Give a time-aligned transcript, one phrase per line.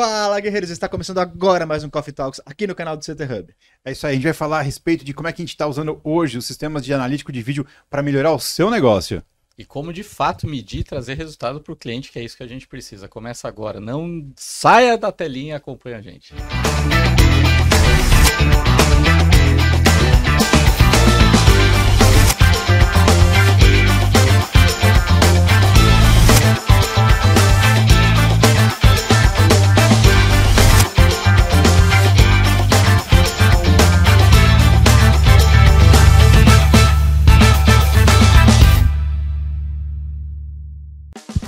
[0.00, 0.70] Fala, guerreiros!
[0.70, 3.52] Está começando agora mais um Coffee Talks aqui no canal do CT Hub.
[3.84, 5.50] É isso aí, a gente vai falar a respeito de como é que a gente
[5.50, 9.20] está usando hoje os sistemas de analítico de vídeo para melhorar o seu negócio.
[9.58, 12.44] E como de fato medir e trazer resultado para o cliente, que é isso que
[12.44, 13.08] a gente precisa.
[13.08, 16.32] Começa agora, não saia da telinha e acompanhe a gente.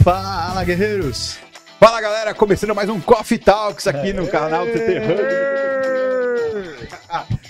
[0.03, 1.39] Fala, guerreiros!
[1.79, 5.21] Fala galera, começando mais um Coffee Talks aqui no canal do CT Hub.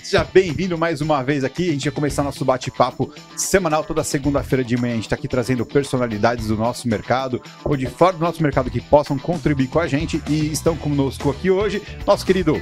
[0.03, 1.69] Seja bem-vindo mais uma vez aqui.
[1.69, 4.91] A gente vai começar nosso bate-papo semanal toda segunda-feira de manhã.
[4.91, 8.69] A gente está aqui trazendo personalidades do nosso mercado ou de fora do nosso mercado
[8.69, 12.61] que possam contribuir com a gente e estão conosco aqui hoje nosso querido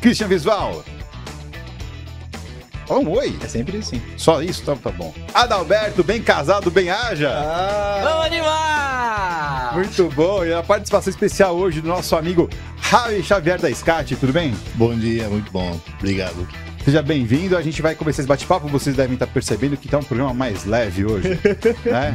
[0.00, 0.82] Christian Visval.
[2.86, 3.36] Fala um oi.
[3.42, 4.00] É sempre assim.
[4.16, 4.62] Só isso?
[4.64, 5.12] Tá, tá bom.
[5.34, 7.30] Adalberto, bem casado, bem haja.
[7.30, 9.74] Ah, Vamos animar!
[9.74, 10.44] Muito bom.
[10.44, 12.48] E a participação especial hoje do nosso amigo
[12.80, 14.54] Ravi Xavier da SCAT, tudo bem?
[14.74, 15.78] Bom dia, muito bom.
[15.98, 16.46] Obrigado.
[16.86, 17.56] Seja bem-vindo.
[17.56, 18.68] A gente vai começar esse bate-papo.
[18.68, 21.30] Vocês devem estar percebendo que tá um programa mais leve hoje.
[21.84, 22.14] né?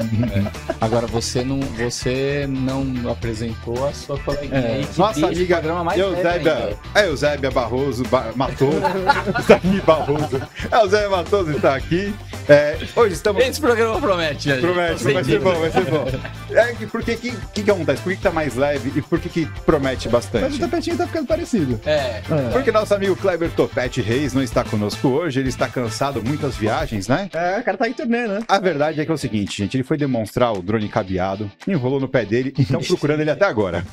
[0.79, 5.83] Agora você não, você não apresentou a sua coleguinha É, aí que Nossa amiga programa
[5.83, 8.71] mais Eusébia, é Eusébia Barroso ba matou.
[9.35, 10.41] Eusébia Barroso.
[10.71, 12.15] Eusébia Matoso está aqui.
[12.47, 13.43] É, hoje estamos.
[13.43, 14.61] Esse programa promete, gente.
[14.61, 16.05] Promete, vai ser bom, vai ser bom.
[16.51, 17.31] É, que- por que, que,
[17.63, 18.01] que, acontece?
[18.01, 20.55] Por que, que tá mais leve e por que, que promete mas bastante?
[20.55, 21.79] o tapetinho tá ficando parecido.
[21.85, 22.21] É,
[22.51, 27.07] Porque nosso amigo Kleber Topete Reis não está conosco hoje, ele está cansado, muitas viagens,
[27.07, 27.29] né?
[27.33, 28.39] É, o cara tá em turnê, né?
[28.47, 31.99] A verdade é que é o seguinte, gente, ele foi demonstrar o drone cabeado, enrolou
[31.99, 33.85] no pé dele e estão procurando ele até agora.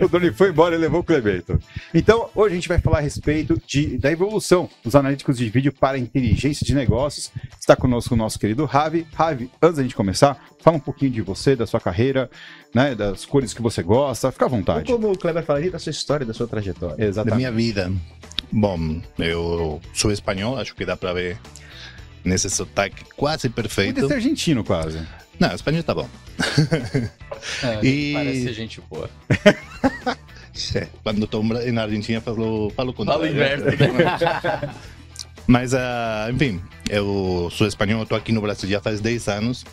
[0.00, 1.58] O drone foi embora e levou o Cleberto.
[1.92, 5.72] Então, hoje a gente vai falar a respeito de, da evolução dos analíticos de vídeo
[5.72, 7.30] para inteligência de negócios.
[7.58, 9.06] Está conosco o nosso querido Ravi.
[9.14, 12.03] Ravi, antes da gente começar, fala um pouquinho de você, da sua carreira,
[12.74, 14.90] né, das cores que você gosta, fica à Ou vontade.
[14.92, 16.96] como o Kleber falaria, da sua história, da sua trajetória.
[16.96, 17.36] Da Exatamente.
[17.36, 17.92] minha vida.
[18.52, 21.38] Bom, eu sou espanhol, acho que dá para ver
[22.24, 24.06] nesse sotaque quase Podia perfeito.
[24.08, 25.00] ser argentino quase.
[25.38, 26.08] Não, espanhol tá bom.
[27.62, 29.08] é E- parece gente boa.
[30.76, 33.26] É, Quando estou na Argentina, falo, falo o Fala o contrário.
[33.26, 34.70] inverso, né?
[35.48, 39.64] Mas, ah, enfim, eu sou espanhol, estou aqui no Brasil já faz 10 anos.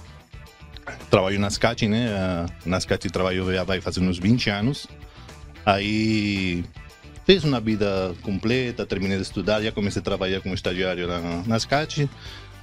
[1.10, 2.46] Trabalho na SCAT, né?
[2.66, 4.88] Na SCAT trabalho já vai fazer uns 20 anos.
[5.66, 6.64] Aí
[7.26, 11.60] fiz uma vida completa, terminei de estudar, já comecei a trabalhar como estagiário na, na
[11.60, 12.10] SCAT.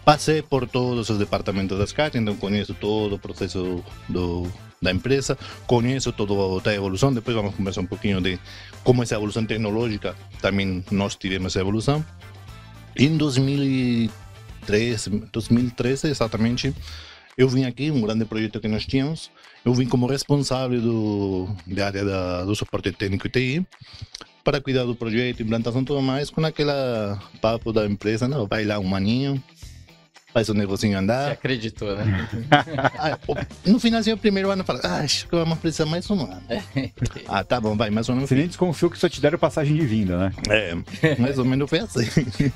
[0.04, 4.50] Passei por todos os departamentos da SCAT, então conheço todo o processo do,
[4.80, 5.36] da empresa,
[5.66, 7.12] conheço toda a evolução.
[7.12, 8.38] Depois vamos conversar um pouquinho de
[8.82, 12.02] como essa evolução tecnológica também nós tivemos essa evolução.
[12.96, 16.74] Em 2013, 2013 exatamente,
[17.38, 19.30] eu vim aqui, um grande projeto que nós tínhamos.
[19.64, 23.66] Eu vim como responsável do, da área da, do suporte técnico e TI
[24.44, 28.64] para cuidar do projeto, implantação e tudo mais, com aquela papo da empresa, não, vai
[28.64, 29.42] lá um maninho,
[30.32, 31.32] faz o negocinho Você andar.
[31.32, 32.26] acreditou, né?
[32.98, 36.22] Ah, o- no finalzinho do primeiro ano, fala, ah, acho que vamos precisar mais um
[36.22, 36.42] ano.
[37.28, 38.26] Ah, tá bom, vai, mais um ano.
[38.26, 40.32] Você nem desconfiou que só te deram passagem de vinda, né?
[40.48, 42.06] É, mais ou menos foi assim.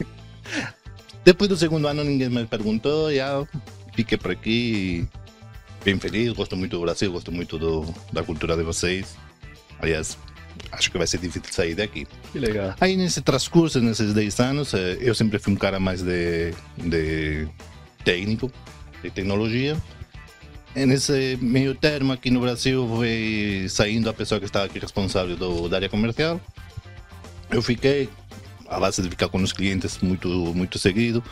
[1.24, 3.46] Depois do segundo ano, ninguém me perguntou, já
[3.94, 5.06] fiquei por aqui,
[5.84, 9.16] bem feliz, gosto muito do Brasil, gosto muito do, da cultura de vocês.
[9.78, 10.16] Aliás,
[10.70, 12.06] acho que vai ser difícil sair daqui.
[12.32, 12.74] Que legal.
[12.80, 17.48] Aí nesse transcurso, nesses 10 anos, eh, eu sempre fui um cara mais de, de
[18.04, 18.50] técnico,
[19.02, 19.76] de tecnologia.
[20.74, 25.36] E nesse meio termo aqui no Brasil foi saindo a pessoa que estava aqui responsável
[25.36, 26.40] do, da área comercial.
[27.50, 28.08] Eu fiquei,
[28.66, 31.22] a base de ficar com os clientes muito, muito seguido,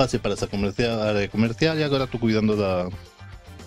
[0.00, 2.88] passei para essa comercial, área comercial e agora estou cuidando da,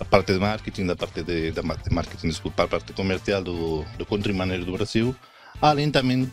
[0.10, 4.66] parte de marketing, da parte de, de marketing, desculpa, parte comercial do, do country manager
[4.66, 5.16] do Brasil.
[5.62, 6.28] Além também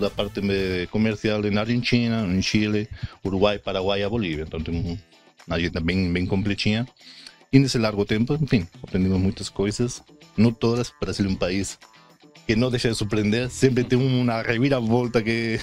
[0.00, 2.88] da parte eh, comercial na Argentina, em Chile,
[3.22, 4.44] Uruguai, Paraguai e Bolívia.
[4.44, 4.98] Então tem um-
[5.46, 6.88] uma agenda bem, bem completinha.
[7.52, 10.02] E nesse largo tempo, enfim, aprendemos muitas coisas.
[10.34, 11.78] Não todas, o Brasil é um país
[12.46, 13.50] que não deixa de surpreender.
[13.50, 15.60] Sempre tem uma reviravolta que...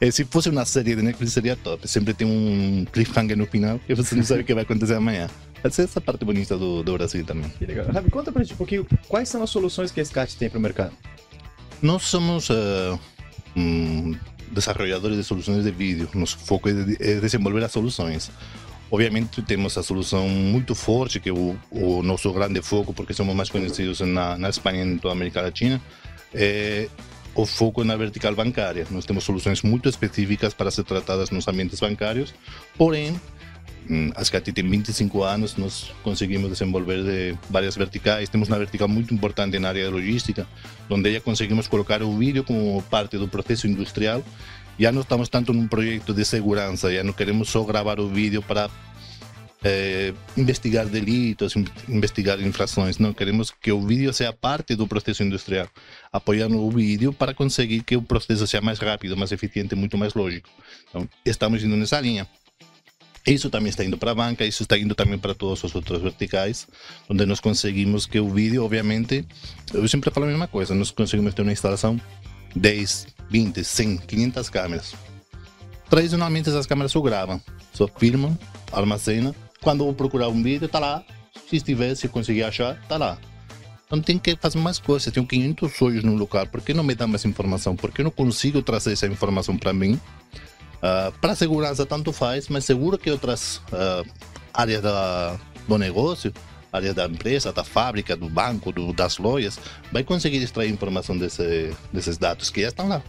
[0.00, 1.86] eh, se fosse uma série de Netflix seria top.
[1.88, 5.28] Sempre tem um cliffhanger no final que você não sabe o que vai acontecer amanhã.
[5.62, 7.50] Essa é essa parte bonita do, do Brasil também.
[7.58, 7.86] Que legal.
[7.86, 10.60] Ravi, conta pra gente um pouquinho quais são as soluções que a SCAT tem pro
[10.60, 10.92] mercado.
[11.82, 12.98] Nós somos eh,
[13.56, 14.14] mm,
[14.52, 16.08] desarrolladores de soluções de vídeo.
[16.14, 18.30] Nosso foco é, de- é desenvolver as soluções.
[18.90, 23.34] Obviamente temos a solução muito forte, que é o, o nosso grande foco, porque somos
[23.36, 25.78] mais conhecidos na, na Espanha e em toda a América Latina,
[26.32, 26.88] é
[27.34, 28.86] o foco na vertical bancária.
[28.90, 32.34] Nós temos soluções muito específicas para ser tratadas nos ambientes bancários,
[32.76, 33.20] porém,
[33.88, 38.28] hum, a SCAT tem 25 anos, nós conseguimos desenvolver de várias verticais.
[38.28, 40.46] Temos uma vertical muito importante na área de logística,
[40.90, 44.22] onde já conseguimos colocar o vídeo como parte do processo industrial.
[44.78, 48.40] Já não estamos tanto num projeto de segurança, já não queremos só gravar o vídeo
[48.42, 48.70] para
[49.62, 51.54] é, investigar delitos,
[51.88, 52.98] investigar infrações.
[52.98, 55.68] Não queremos que o vídeo seja parte do processo industrial,
[56.12, 60.14] apoiando o vídeo para conseguir que o processo seja mais rápido, mais eficiente, muito mais
[60.14, 60.48] lógico.
[60.88, 62.26] Então, estamos indo nessa linha.
[63.26, 66.00] Isso também está indo para a banca, isso está indo também para todos os outros
[66.00, 66.66] verticais,
[67.10, 69.26] onde nós conseguimos que o vídeo, obviamente,
[69.74, 72.00] eu sempre falo a mesma coisa, nós conseguimos ter uma instalação
[72.56, 74.94] 10, 20, 100, 500 câmeras.
[75.90, 77.40] Tradicionalmente essas câmeras só gravam,
[77.74, 78.38] só filmam,
[78.72, 81.04] armazenam quando eu procurar um vídeo, tá lá.
[81.48, 83.18] Se estiver, se conseguir achar, tá lá.
[83.86, 85.12] Então tem que fazer mais coisas.
[85.12, 86.46] Tenho 500 olhos no lugar.
[86.46, 87.74] Por que não me dá mais informação?
[87.74, 89.94] Por que não consigo trazer essa informação para mim?
[89.94, 90.00] Uh,
[90.82, 94.06] ah, para segurança, tanto faz, mas seguro que outras uh,
[94.54, 96.32] áreas da, do negócio,
[96.72, 99.58] áreas da empresa, da fábrica, do banco, do, das lojas,
[99.90, 103.02] vai conseguir extrair informação desse, desses dados que já estão lá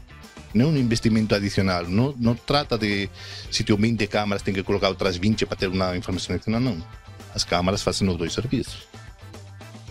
[0.54, 1.86] não é um investimento adicional.
[1.86, 3.10] Não, não trata de
[3.51, 6.62] se tem 20 câmaras, tem que colocar outras 20 para ter uma informação adicional.
[6.62, 6.84] Não.
[7.34, 8.88] As câmaras fazem os dois serviços.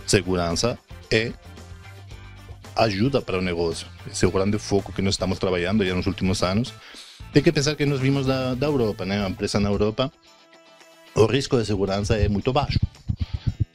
[0.06, 0.78] Segurança
[1.10, 1.32] é
[2.76, 3.87] ajuda para o negócio.
[4.10, 6.72] Esse é o grande foco que nós estamos trabalhando já nos últimos anos.
[7.32, 9.25] Tem que pensar que nós vimos da, da Europa, né?
[9.25, 10.11] A empresa na Europa,
[11.14, 12.78] o risco de segurança é muito baixo.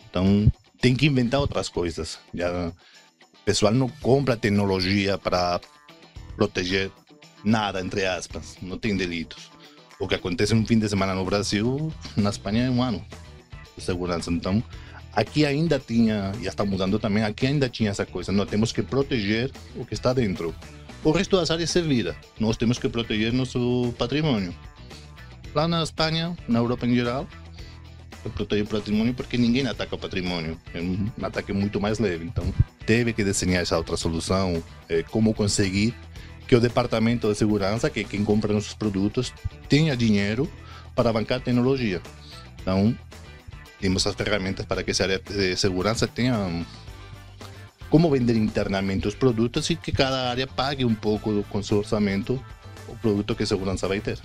[0.09, 0.51] Então,
[0.81, 2.17] tem que inventar outras coisas.
[2.33, 2.73] Já, o
[3.45, 5.59] pessoal não compra tecnologia para
[6.35, 6.91] proteger
[7.43, 9.51] nada, entre aspas, não tem delitos.
[9.99, 13.03] O que acontece um fim de semana no Brasil, na Espanha é um ano
[13.77, 14.31] de segurança.
[14.31, 14.63] Então,
[15.13, 18.81] aqui ainda tinha, já está mudando também, aqui ainda tinha essa coisa, nós temos que
[18.81, 20.53] proteger o que está dentro.
[21.03, 24.55] O resto das áreas se vira, nós temos que proteger nosso patrimônio.
[25.53, 27.27] Lá na Espanha, na Europa em geral,
[28.35, 32.25] proteger o patrimônio porque ninguém ataca o patrimônio, é um ataque muito mais leve.
[32.25, 32.45] Então,
[32.85, 35.93] teve que desenhar essa outra solução, é, como conseguir
[36.53, 39.33] que o departamento de segurança, que é quem compra nossos produtos,
[39.67, 40.47] tenha dinheiro
[40.93, 41.99] para bancar tecnologia.
[42.61, 42.95] Então,
[43.81, 46.63] temos as ferramentas para que essa área de segurança tenha
[47.89, 52.39] como vender internamente os produtos e que cada área pague um pouco com seu orçamento
[52.87, 54.19] o produto que a segurança vai ter.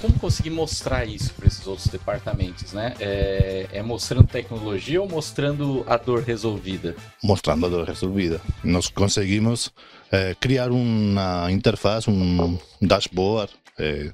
[0.00, 2.94] Como conseguir mostrar isso para esses outros departamentos, né?
[3.00, 6.94] É, é, mostrando tecnologia ou mostrando a dor resolvida?
[7.22, 8.40] Mostrando a dor resolvida.
[8.62, 9.72] Nós conseguimos
[10.10, 14.12] é, criar uma interface, um dashboard, é,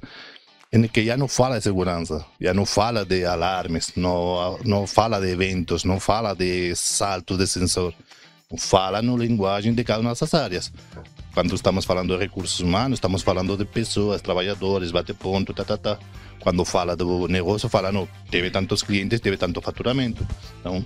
[0.71, 5.19] em que já não fala de segurança, já não fala de alarmes, não, não fala
[5.19, 7.93] de eventos, não fala de saltos de sensor,
[8.57, 10.71] fala na linguagem de cada uma dessas áreas.
[11.33, 15.77] Quando estamos falando de recursos humanos, estamos falando de pessoas, trabalhadores, bate ponto, tá, tá,
[15.77, 15.97] tá.
[16.39, 20.27] Quando fala do negócio, fala, não, teve tantos clientes, teve tanto faturamento.
[20.59, 20.85] Então,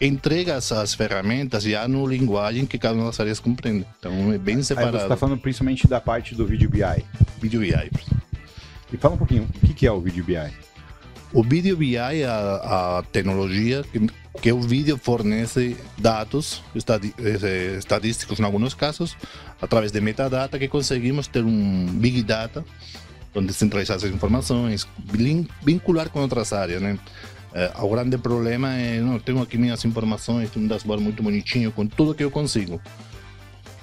[0.00, 3.84] entrega essas ferramentas já no linguagem que cada uma das áreas compreende.
[3.98, 4.96] Então, é bem separado.
[4.96, 7.04] Aí você está falando principalmente da parte do vídeo BI.
[7.40, 7.90] Vídeo BI.
[8.92, 10.73] E fala um pouquinho, o que é o vídeo BI?
[11.34, 14.06] O vídeo BI a, a tecnologia que,
[14.40, 19.16] que o vídeo fornece dados eh, estatísticos, em alguns casos,
[19.60, 22.64] através de metadata, que conseguimos ter um big data,
[23.34, 24.86] onde centralizar essas informações,
[25.60, 26.96] vincular com outras áreas, né?
[27.52, 31.72] É, o grande problema é, não, tenho aqui minhas informações, tenho um dashboard muito bonitinho,
[31.72, 32.80] com tudo que eu consigo.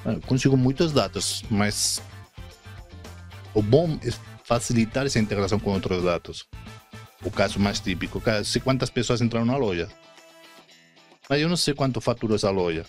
[0.06, 2.02] É, consigo muitos dados, mas
[3.54, 4.10] o bom é
[4.46, 6.48] facilitar essa integração com outros dados
[7.24, 9.90] o caso mais típico, sei quantas pessoas entraram na loja.
[11.30, 12.86] Mas eu não sei quanto fatura essa loja.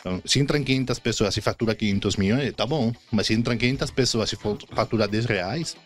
[0.00, 2.92] Então, se entram 500 pessoas e fatura 500 milhões, tá bom.
[3.10, 4.36] Mas se entram 500 pessoas e
[4.74, 5.76] fatura 10 reais,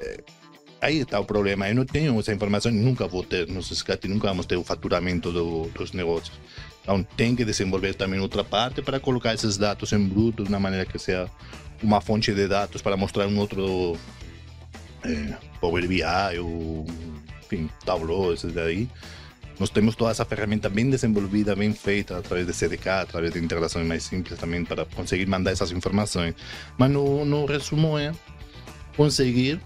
[0.00, 0.20] é,
[0.80, 1.68] aí está o problema.
[1.68, 3.48] Eu não tenho essa informação nunca vou ter.
[3.60, 6.38] SCAT nunca vamos ter o faturamento do, dos negócios.
[6.82, 10.60] Então tem que desenvolver também outra parte para colocar esses dados em bruto de uma
[10.60, 11.28] maneira que seja
[11.82, 13.96] uma fonte de dados para mostrar um outro
[15.04, 16.02] é, Power BI,
[16.38, 16.86] ou,
[17.42, 18.88] enfim, Tableau, esses daí.
[19.58, 23.86] Nós temos toda essa ferramenta bem desenvolvida, bem feita, através de CDK, através de integrações
[23.86, 26.34] mais simples também, para conseguir mandar essas informações.
[26.76, 28.12] Mas no, no resumo é
[28.96, 29.60] conseguir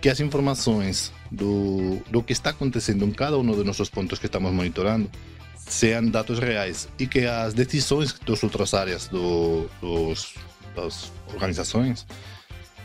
[0.00, 4.26] que as informações do, do que está acontecendo em cada um dos nossos pontos que
[4.26, 5.10] estamos monitorando
[5.56, 10.34] sejam dados reais e que as decisões das outras áreas do, dos,
[10.76, 12.06] das organizações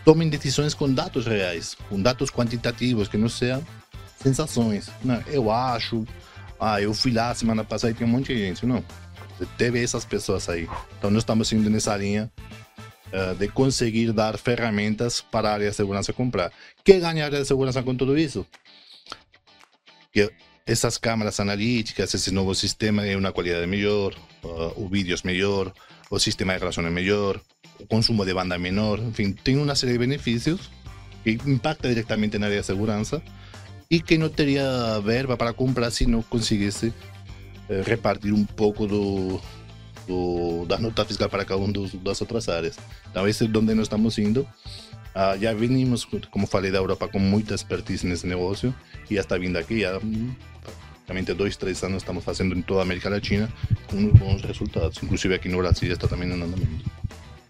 [0.09, 3.63] tomem decisões com dados reais, com dados quantitativos, que não sejam
[4.17, 4.89] sensações.
[5.03, 6.03] Não, eu acho,
[6.59, 8.65] ah, eu fui lá semana passada e tem um monte de gente.
[8.65, 8.83] Não.
[9.55, 10.67] Teve essas pessoas aí.
[10.97, 12.27] Então, nós estamos indo nessa linha
[13.13, 16.51] uh, de conseguir dar ferramentas para a área de segurança comprar.
[16.83, 18.47] Quem ganha a área de segurança com tudo isso?
[20.11, 20.33] Que
[20.65, 25.71] essas câmeras analíticas, esse novo sistema é uma qualidade melhor, uh, o vídeo é melhor,
[26.09, 27.39] o sistema de relação é melhor,
[27.87, 30.69] consumo de banda menor, enfim, tem uma série de benefícios
[31.23, 33.21] que impacta diretamente na área de segurança
[33.89, 36.93] e que não teria verba para comprar se não conseguisse
[37.69, 39.41] eh, repartir um pouco do,
[40.07, 42.77] do, nota fiscal para cada uma das outras áreas.
[43.09, 44.47] Então, esse é onde nós estamos indo.
[45.15, 48.73] Ah, já vinimos, como falei, da Europa com muita expertise nesse negócio
[49.09, 49.81] e já está vindo aqui.
[49.81, 49.99] Já,
[51.09, 53.51] praticamente dois, três anos estamos fazendo em toda América Latina
[53.87, 55.01] com bons resultados.
[55.01, 56.98] Inclusive aqui no Brasil está também no andamento.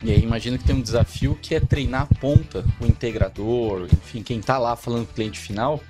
[0.02, 4.24] E aí imagina que tem um desafio que é treinar a ponta, o integrador, enfim,
[4.24, 5.82] quem está lá falando com o cliente final,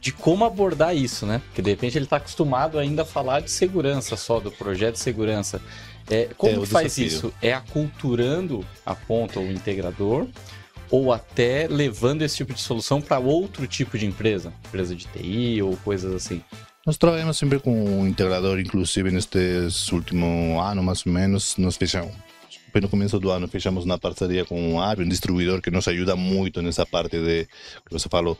[0.00, 1.42] de como abordar isso, né?
[1.46, 5.00] Porque de repente ele está acostumado ainda a falar de segurança só, do projeto de
[5.00, 5.60] segurança.
[6.08, 7.06] É, como é, que faz desafio.
[7.06, 7.34] isso?
[7.42, 10.26] É aculturando a ponta, o integrador,
[10.90, 15.60] ou até levando esse tipo de solução para outro tipo de empresa, empresa de TI
[15.62, 16.42] ou coisas assim?
[16.86, 22.14] Nós trabalhamos sempre com o integrador, inclusive nestes últimos anos, mais ou menos, nós fechamos
[22.78, 26.14] no começo do ano fechamos uma parceria com o Arby, um distribuidor que nos ajuda
[26.14, 27.46] muito nessa parte de
[27.86, 28.38] que você falou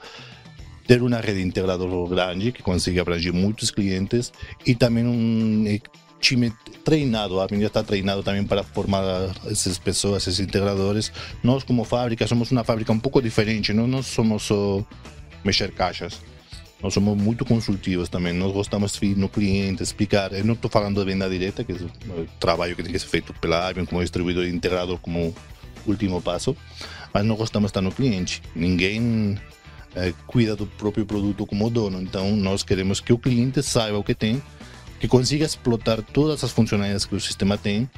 [0.86, 4.32] ter uma rede integrador grande que consiga abranger muitos clientes
[4.66, 5.64] e também um
[6.20, 6.52] time
[6.84, 11.12] treinado, a já está treinado também para formar essas pessoas, esses integradores.
[11.42, 14.84] Nós como fábrica somos uma fábrica um pouco diferente, não nós somos só
[15.44, 16.20] mexer caixas.
[16.82, 20.32] Nós somos muito consultivos também, nós gostamos de ir no cliente, explicar.
[20.32, 23.06] Eu não estou falando de venda direta, que é o trabalho que tem que ser
[23.06, 25.34] feito pela Avion como distribuidor integrador como
[25.86, 26.56] último passo,
[27.12, 28.42] mas nós gostamos de estar no cliente.
[28.54, 29.38] Ninguém
[29.94, 32.00] é, cuida do próprio produto como dono.
[32.00, 34.42] Então, nós queremos que o cliente saiba o que tem,
[34.98, 37.88] que consiga explotar todas as funcionalidades que o sistema tem,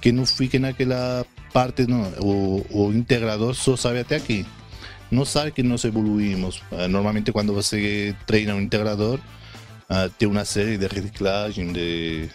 [0.00, 4.46] que não fique naquela parte, não, o, o integrador só sabe até aqui.
[5.10, 6.62] Não sabe que nós evoluímos.
[6.72, 9.18] É, normalmente, quando você treina um integrador,
[9.88, 12.28] uh, tem uma série de reciclagem, de,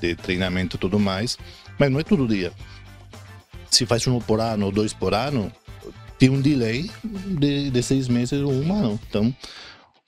[0.00, 1.38] de treinamento e tudo mais,
[1.78, 2.52] mas não é todo dia.
[3.70, 5.52] Se faz um por ano ou dois por ano,
[6.18, 9.00] tem um delay de, de seis meses ou um ano.
[9.08, 9.34] Então,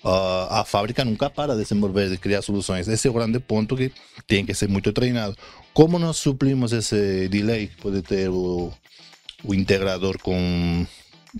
[0.04, 2.88] uh, a fábrica nunca para de desenvolver, de criar soluções.
[2.88, 3.92] Esse é o grande ponto que
[4.26, 5.36] tem que ser muito treinado.
[5.74, 8.72] Como nós suplimos esse delay que pode ter o,
[9.44, 10.86] o integrador com,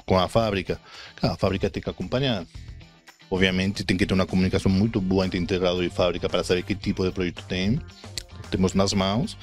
[0.04, 0.80] com a fábrica?
[1.22, 2.44] A fábrica tem que acompanhar.
[3.30, 6.74] Obviamente, tem que ter uma comunicação muito boa entre integrador e fábrica para saber que
[6.74, 7.80] tipo de projeto tem.
[8.50, 9.36] Temos nas mãos.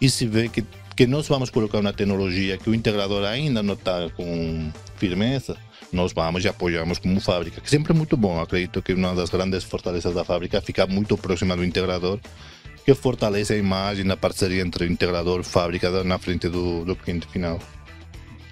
[0.00, 0.64] E se vê que
[0.96, 5.56] que nós vamos colocar uma tecnologia que o integrador ainda não está com firmeza,
[5.92, 8.40] nós vamos e apoiamos como fábrica, que sempre é muito bom.
[8.40, 12.20] Acredito que uma das grandes fortalezas da fábrica é ficar muito próxima do integrador,
[12.84, 16.94] que fortalece a imagem, a parceria entre o integrador e fábrica na frente do, do
[16.94, 17.58] cliente final.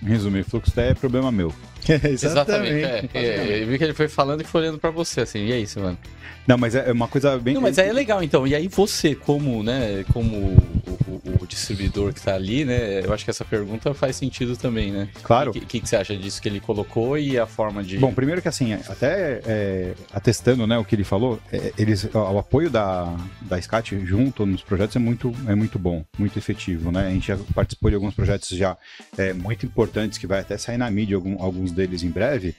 [0.03, 1.53] Resumir, fluxo é problema meu.
[1.89, 2.85] Exatamente.
[2.85, 5.53] É, é, eu vi que ele foi falando e foi olhando para você, assim, e
[5.53, 5.99] é isso, mano.
[6.47, 7.55] Não, mas é uma coisa bem.
[7.55, 8.47] Não, mas aí é legal, então.
[8.47, 13.13] E aí você, como, né, como o, o, o distribuidor que está ali, né, eu
[13.13, 15.09] acho que essa pergunta faz sentido também, né?
[15.23, 15.51] Claro.
[15.51, 17.97] O que, que, que, você acha disso que ele colocou e a forma de.
[17.99, 22.39] Bom, primeiro que assim, até é, atestando, né, o que ele falou, é, eles, o
[22.39, 27.07] apoio da, da SCAT junto nos projetos é muito, é muito bom, muito efetivo, né?
[27.07, 28.77] A gente já participou de alguns projetos já
[29.17, 32.55] é, muito importantes que vai até sair na mídia, algum, alguns deles em breve,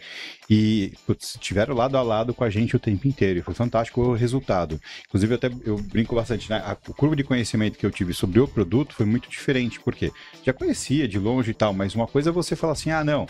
[0.49, 3.39] e putz, tiveram lado a lado com a gente o tempo inteiro.
[3.39, 4.79] E foi fantástico o resultado.
[5.07, 6.61] Inclusive, até eu brinco bastante, né?
[6.65, 10.11] A, curva de conhecimento que eu tive sobre o produto foi muito diferente, porque
[10.43, 13.27] já conhecia de longe e tal, mas uma coisa é você falar assim: ah, não,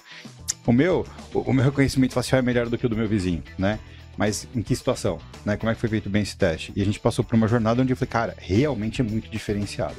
[0.65, 3.43] o meu, o, o meu reconhecimento facial é melhor do que o do meu vizinho,
[3.57, 3.79] né?
[4.17, 5.19] Mas em que situação?
[5.45, 5.57] Né?
[5.57, 6.71] Como é que foi feito bem esse teste?
[6.75, 9.95] E a gente passou por uma jornada onde eu falei, cara, realmente é muito diferenciado.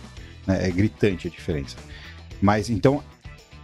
[0.46, 0.68] Né?
[0.68, 1.76] É gritante a diferença.
[2.40, 3.02] Mas então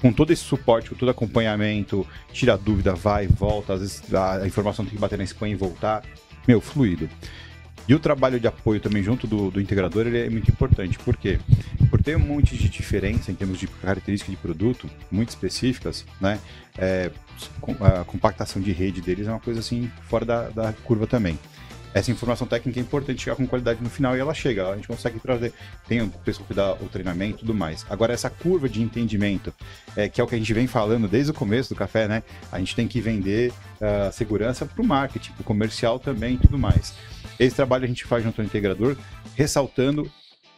[0.00, 4.84] com todo esse suporte, com todo acompanhamento, tira dúvida, vai, volta, às vezes a informação
[4.84, 6.02] tem que bater na spam e voltar.
[6.48, 7.08] Meu, fluido.
[7.88, 10.98] E o trabalho de apoio também junto do, do integrador ele é muito importante.
[10.98, 11.38] Por quê?
[11.90, 16.38] Por ter um monte de diferença em termos de características de produto muito específicas, né?
[16.78, 17.10] É,
[17.80, 21.38] a compactação de rede deles é uma coisa assim fora da, da curva também
[21.92, 24.86] essa informação técnica é importante chegar com qualidade no final e ela chega, a gente
[24.86, 25.52] consegue trazer,
[25.88, 27.84] tem o pessoal que dá o treinamento e tudo mais.
[27.90, 29.52] Agora, essa curva de entendimento,
[29.96, 32.22] é, que é o que a gente vem falando desde o começo do café, né?
[32.52, 36.38] A gente tem que vender uh, segurança para o marketing, para o comercial também e
[36.38, 36.94] tudo mais.
[37.38, 38.96] Esse trabalho a gente faz junto ao integrador,
[39.34, 40.10] ressaltando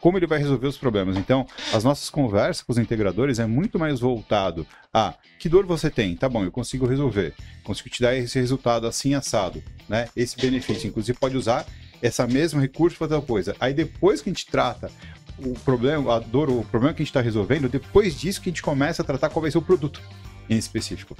[0.03, 1.15] como ele vai resolver os problemas.
[1.15, 5.89] Então, as nossas conversas com os integradores é muito mais voltado a que dor você
[5.89, 6.13] tem?
[6.13, 7.33] Tá bom, eu consigo resolver.
[7.63, 10.09] Consigo te dar esse resultado assim assado, né?
[10.13, 10.89] Esse benefício.
[10.89, 11.65] Inclusive, pode usar
[12.01, 13.55] essa mesmo recurso para outra coisa.
[13.61, 14.91] Aí depois que a gente trata
[15.37, 18.51] o problema, a dor, o problema que a gente está resolvendo, depois disso que a
[18.51, 20.01] gente começa a tratar qual vai ser o produto
[20.49, 21.15] em específico.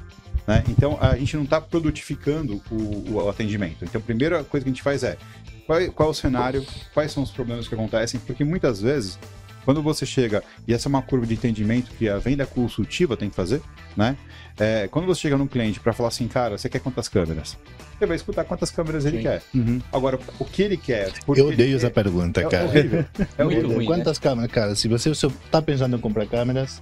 [0.48, 0.64] Né?
[0.68, 3.84] Então, a gente não está produtificando o, o, atendimento.
[3.84, 5.18] Então, a primeira coisa que a gente faz é
[5.66, 9.18] qual, qual é o cenário, quais são os problemas que acontecem, porque muitas vezes
[9.66, 13.30] quando você chega, e essa é uma curva de entendimento que a venda consultiva tem
[13.30, 13.62] que fazer,
[13.96, 14.18] né?
[14.58, 17.58] É, quando você chega num cliente para falar assim, cara, você quer quantas câmeras?
[17.98, 19.42] Você vai escutar quantas câmeras ele quer.
[19.54, 19.82] Uhum.
[19.92, 21.12] Agora, o que ele quer?
[21.36, 22.66] Eu odeio essa quer, pergunta, é cara.
[22.66, 23.06] Horrível.
[23.38, 24.24] É Muito ruim, Quantas né?
[24.24, 24.76] câmeras, cara?
[24.76, 26.82] Se você está pensando em comprar câmeras,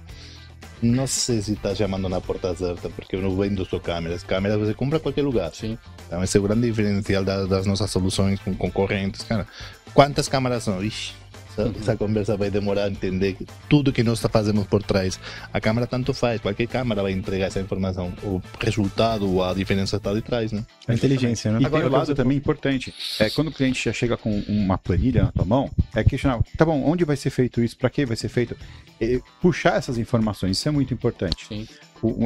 [0.82, 4.22] não sei se está chamando na porta certa, porque eu não vendo só câmeras.
[4.24, 5.54] Câmeras você compra em qualquer lugar.
[5.54, 5.78] Sim.
[6.06, 9.22] Então, esse é o grande diferencial das, das nossas soluções com concorrentes.
[9.22, 9.46] Cara,
[9.94, 10.82] quantas câmeras são?
[10.82, 11.14] Ixi,
[11.56, 13.36] essa, conversa vai demorar a entender
[13.68, 15.18] tudo que nós fazemos por trás.
[15.52, 18.12] A câmera tanto faz, qualquer câmera vai entregar essa informação.
[18.22, 20.64] O resultado ou a diferença está de trás, né?
[20.88, 21.60] A inteligência, né?
[21.60, 22.94] E Agora, tem o lado também importante.
[23.18, 26.64] É, quando o cliente já chega com uma planilha na tua mão, é questionar, tá
[26.64, 27.76] bom, onde vai ser feito isso?
[27.76, 28.56] Para que vai ser feito?
[29.00, 31.46] E puxar essas informações, isso é muito importante.
[31.46, 31.66] Sim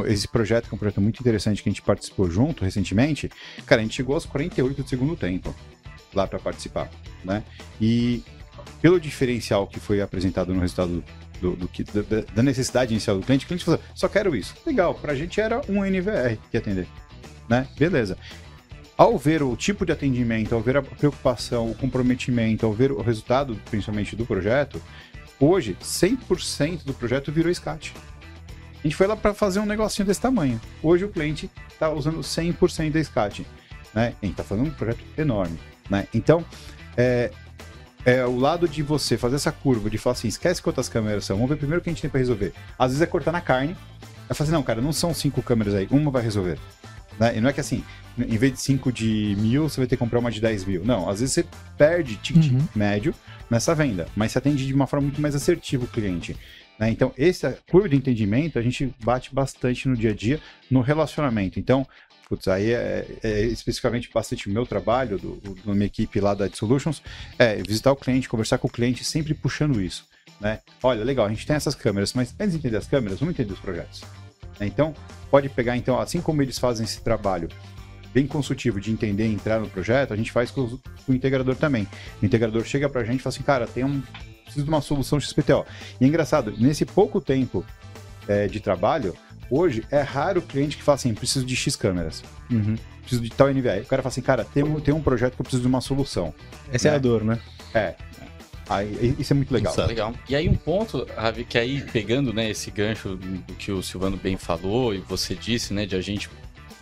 [0.07, 3.31] esse projeto, que é um projeto muito interessante que a gente participou junto recentemente,
[3.67, 5.55] cara, a gente chegou aos 48 do segundo tempo
[6.15, 6.91] lá para participar,
[7.23, 7.43] né?
[7.79, 8.23] E
[8.81, 11.03] pelo diferencial que foi apresentado no resultado
[11.41, 14.55] do, do, do da, da, necessidade inicial do cliente, o cliente falou, só quero isso.
[14.67, 16.87] Legal, para a gente era um NVR que atender,
[17.49, 17.67] né?
[17.79, 18.17] Beleza.
[18.97, 23.03] Ao ver o tipo de atendimento, ao ver a preocupação, o comprometimento, ao ver o
[23.03, 24.81] resultado, principalmente do projeto,
[25.39, 27.93] hoje 100% do projeto virou SCAT.
[28.79, 30.61] A gente foi lá para fazer um negocinho desse tamanho.
[30.83, 33.47] Hoje o cliente está usando 100% da SCAT.
[33.93, 34.15] Né?
[34.23, 35.59] A gente está fazendo um projeto enorme.
[35.91, 36.07] Né?
[36.15, 36.45] Então,
[36.97, 37.31] é,
[38.07, 41.37] é o lado de você fazer essa curva, de falar assim, esquece quantas câmeras são,
[41.37, 42.53] vamos ver primeiro o que a gente tem para resolver.
[42.79, 43.77] Às vezes é cortar na carne,
[44.31, 46.57] é fazer, assim, não, cara, não são cinco câmeras aí, uma vai resolver.
[47.19, 47.37] Né?
[47.37, 47.83] E não é que assim,
[48.17, 50.85] em vez de 5 de mil, você vai ter que comprar uma de 10 mil.
[50.85, 51.47] Não, às vezes você
[51.77, 52.69] perde ticket uhum.
[52.75, 53.15] médio
[53.51, 56.37] nessa venda, mas você atende de uma forma muito mais assertiva o cliente.
[56.79, 56.91] Né?
[56.91, 61.59] Então, essa curva de entendimento a gente bate bastante no dia a dia, no relacionamento.
[61.59, 61.87] Então,
[62.29, 66.35] putz, aí é, é, especificamente bastante o meu trabalho, do, do, da minha equipe lá
[66.35, 67.03] da Solutions,
[67.39, 70.05] é visitar o cliente, conversar com o cliente, sempre puxando isso.
[70.41, 70.61] Né?
[70.83, 73.53] Olha, legal, a gente tem essas câmeras, mas antes de entender as câmeras, vamos entender
[73.53, 74.03] os projetos.
[74.61, 74.95] Então,
[75.31, 77.49] pode pegar, então, assim como eles fazem esse trabalho
[78.13, 81.15] bem consultivo de entender e entrar no projeto, a gente faz com, o, com o
[81.15, 81.87] integrador também.
[82.21, 84.03] O integrador chega pra gente e fala assim, cara, tem um,
[84.45, 85.67] preciso de uma solução XPTO.
[86.01, 87.65] E é engraçado, nesse pouco tempo
[88.27, 89.15] é, de trabalho,
[89.51, 92.23] Hoje é raro o cliente que fala assim: preciso de X câmeras.
[92.51, 92.77] Uhum.
[93.01, 93.83] Preciso de tal NVR.
[93.83, 95.81] O cara fala assim, cara, tem um, tem um projeto que eu preciso de uma
[95.81, 96.35] solução.
[96.73, 96.95] Essa né?
[96.95, 97.39] é a dor, né?
[97.73, 97.95] É.
[98.69, 99.73] Aí, isso é muito legal.
[99.73, 100.13] Isso é legal.
[100.29, 104.17] E aí um ponto, Ravi, que aí pegando né, esse gancho do que o Silvano
[104.17, 106.29] bem falou e você disse, né, de a gente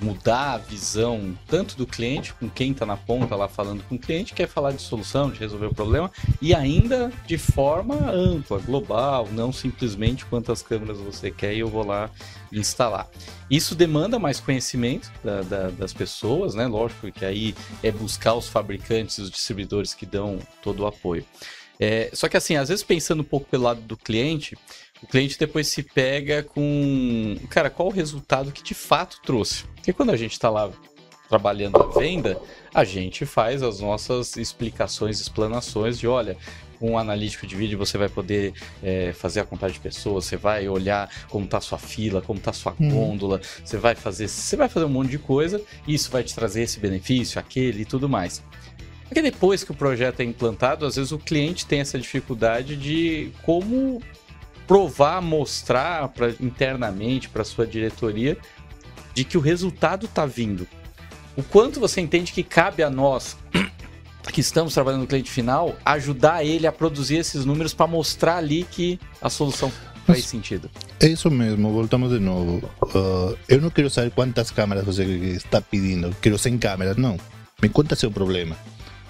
[0.04, 3.98] mudar a visão tanto do cliente, com quem está na ponta lá falando com o
[3.98, 6.10] cliente, quer falar de solução, de resolver o problema,
[6.42, 11.86] e ainda de forma ampla, global, não simplesmente quantas câmeras você quer e eu vou
[11.86, 12.10] lá
[12.52, 13.08] instalar.
[13.50, 16.66] Isso demanda mais conhecimento da, da, das pessoas, né?
[16.66, 21.24] Lógico que aí é buscar os fabricantes, os distribuidores que dão todo o apoio.
[21.78, 24.56] É, só que assim, às vezes pensando um pouco pelo lado do cliente,
[25.04, 29.64] o cliente depois se pega com, cara, qual o resultado que de fato trouxe?
[29.74, 30.70] Porque quando a gente está lá
[31.28, 32.40] trabalhando a venda,
[32.72, 36.38] a gente faz as nossas explicações, explanações de, olha,
[36.78, 40.38] com um analítico de vídeo você vai poder é, fazer a contagem de pessoas, você
[40.38, 42.88] vai olhar como está sua fila, como está sua uhum.
[42.88, 46.34] gôndola, você vai fazer, você vai fazer um monte de coisa, e isso vai te
[46.34, 48.42] trazer esse benefício, aquele e tudo mais.
[49.06, 53.30] Porque depois que o projeto é implantado, às vezes o cliente tem essa dificuldade de
[53.42, 54.00] como
[54.66, 58.36] provar, mostrar pra, internamente para sua diretoria
[59.14, 60.66] de que o resultado está vindo.
[61.36, 63.36] O quanto você entende que cabe a nós,
[64.32, 68.64] que estamos trabalhando no cliente final, ajudar ele a produzir esses números para mostrar ali
[68.70, 69.70] que a solução
[70.06, 70.70] faz sentido.
[71.00, 72.68] É isso mesmo, voltamos de novo.
[72.82, 77.18] Uh, eu não quero saber quantas câmeras você está pedindo, quero 100 câmeras, não.
[77.60, 78.56] Me conta seu problema.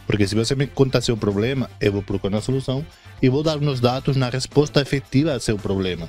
[0.06, 2.84] Porque se você me conta seu problema, eu vou procurar uma solução
[3.22, 6.08] e vou dar uns dados na resposta efetiva ao seu problema.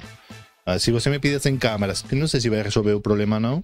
[0.65, 3.39] Ah, se você me pedir 100 câmeras, que não sei se vai resolver o problema
[3.39, 3.63] não,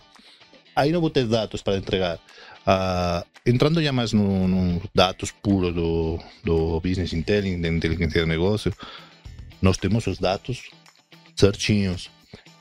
[0.75, 2.19] aí não vou ter dados para entregar.
[2.61, 8.27] Uh, entrando já mais nos no dados puros do, do Business Intelligence, da inteligência do
[8.27, 8.71] negócio,
[9.61, 10.69] nós temos os dados
[11.35, 12.09] certinhos.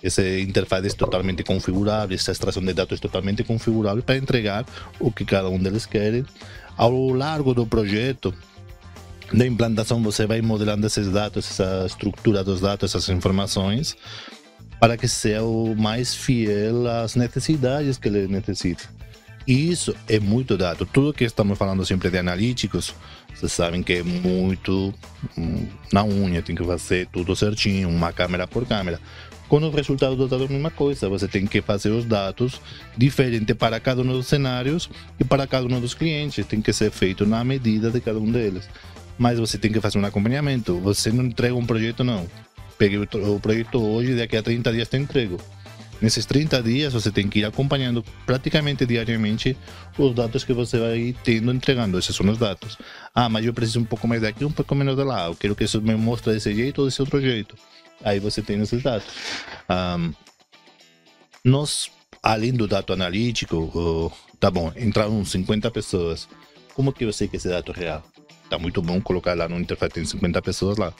[0.02, 4.64] Essa interface é totalmente configurável, essa extração de dados é totalmente configurável para entregar
[4.98, 6.24] o que cada um deles quer
[6.76, 8.34] ao largo do projeto
[9.32, 13.96] da implantação você vai modelando esses dados, essa estrutura dos dados, essas informações,
[14.80, 18.88] para que seja o mais fiel às necessidades que ele necessita.
[19.46, 20.86] E isso é muito dado.
[20.86, 22.94] Tudo que estamos falando sempre de analíticos,
[23.34, 24.94] vocês sabem que é muito
[25.36, 29.00] hum, na unha, tem que fazer tudo certinho, uma câmera por câmera.
[29.48, 32.60] Com o resultado do dado é a mesma coisa, você tem que fazer os dados
[32.96, 36.92] diferente para cada um dos cenários e para cada um dos clientes, tem que ser
[36.92, 38.68] feito na medida de cada um deles.
[39.18, 42.28] Mas você tem que fazer um acompanhamento, você não entrega um projeto não.
[42.78, 45.36] Peguei o projeto hoje, daqui a 30 dias te entrego.
[46.00, 49.56] Nesses 30 dias você tem que ir acompanhando praticamente diariamente
[49.98, 51.98] os dados que você vai tendo entregando.
[51.98, 52.78] Esses são os dados.
[53.14, 55.26] Ah, mas eu preciso um pouco mais daqui, um pouco menos de lá.
[55.26, 57.54] Eu quero que isso me mostre desse jeito ou desse outro jeito.
[58.02, 59.06] Aí você tem esses dados.
[59.68, 60.14] Um,
[61.44, 61.90] nós,
[62.22, 66.26] além do dado analítico, uh, tá bom, entraram 50 pessoas.
[66.74, 68.02] Como que eu sei que esse dado é real?
[68.48, 70.94] Tá muito bom colocar lá no interface, tem 50 pessoas lá.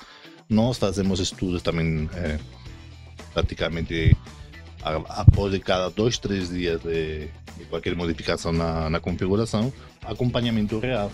[0.48, 2.38] Nós fazemos estudos também, é,
[3.32, 4.16] praticamente
[4.82, 9.72] após de cada dois, três dias de, de qualquer modificação na, na, configuração,
[10.04, 11.10] acompanhamento real.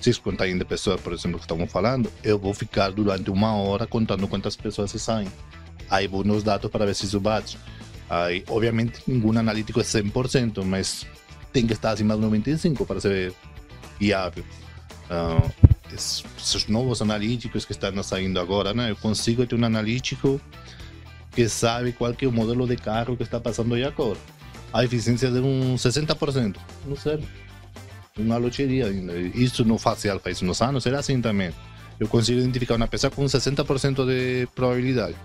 [0.00, 3.86] Se 50 de pessoas, por exemplo, que estamos falando, eu vou ficar durante uma hora
[3.86, 5.28] contando quantas pessoas se saem.
[5.88, 7.58] Aí vou nos dados para ver se isso bate.
[8.08, 11.06] Aí, obviamente, nenhum analítico é 100%, mas
[11.52, 13.32] tem que estar acima de 95% para ser
[13.98, 14.44] viável.
[15.10, 18.90] Uh, esses novos analíticos que estão saindo agora, né?
[18.90, 20.40] Eu consigo ter um analítico
[21.34, 24.18] que sabe qual que é o modelo de carro que está passando aí agora.
[24.72, 26.56] A eficiência de um 60%.
[26.86, 27.26] Não serve.
[28.16, 29.12] Uma loteria ainda.
[29.16, 31.52] Isso no facial faz uns anos era assim também.
[31.98, 35.16] Eu consigo identificar uma peça com 60% de probabilidade.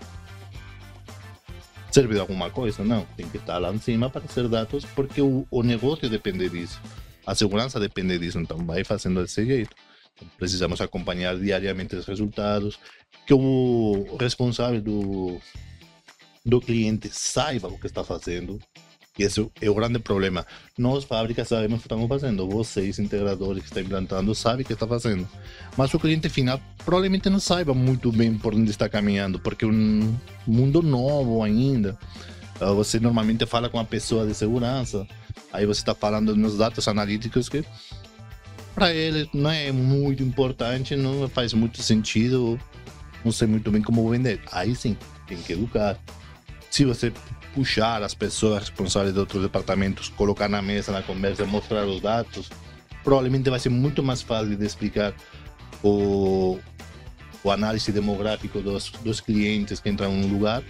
[1.91, 2.84] Serve de alguma coisa?
[2.84, 3.06] Não.
[3.17, 6.80] Tem que estar lá em cima para ser dados, porque o, o negócio depende disso.
[7.26, 8.39] A segurança depende disso.
[8.39, 9.76] Então, vai fazendo desse jeito.
[10.38, 12.80] Precisamos acompanhar diariamente os resultados.
[13.26, 15.39] Que o responsável do,
[16.50, 18.60] do cliente saiba o que está fazendo.
[19.18, 20.46] E esse é o grande problema.
[20.78, 22.48] Nós, fábricas, sabemos o que estamos fazendo.
[22.48, 25.28] Vocês, integradores que estão implantando, sabem o que está fazendo.
[25.76, 29.68] Mas o cliente final provavelmente não saiba muito bem por onde está caminhando, porque é
[29.68, 30.16] um
[30.48, 31.98] mundo novo ainda.
[32.62, 35.06] Ah, você normalmente fala com a pessoa de segurança,
[35.52, 37.64] aí você está falando nos dados analíticos que
[38.76, 42.60] para ele não é muito importante, não faz muito sentido,
[43.24, 44.42] não sei muito bem como vender.
[44.52, 44.96] Aí sim,
[45.28, 45.98] tem que educar
[46.70, 47.12] se você
[47.54, 52.50] puxar as pessoas responsáveis de outros departamentos, colocar na mesa, na conversa, mostrar os dados,
[53.04, 55.14] provavelmente vai ser muito mais fácil de explicar
[55.84, 56.60] o,
[57.44, 60.64] o análise demográfico dos, dos clientes que entram no lugar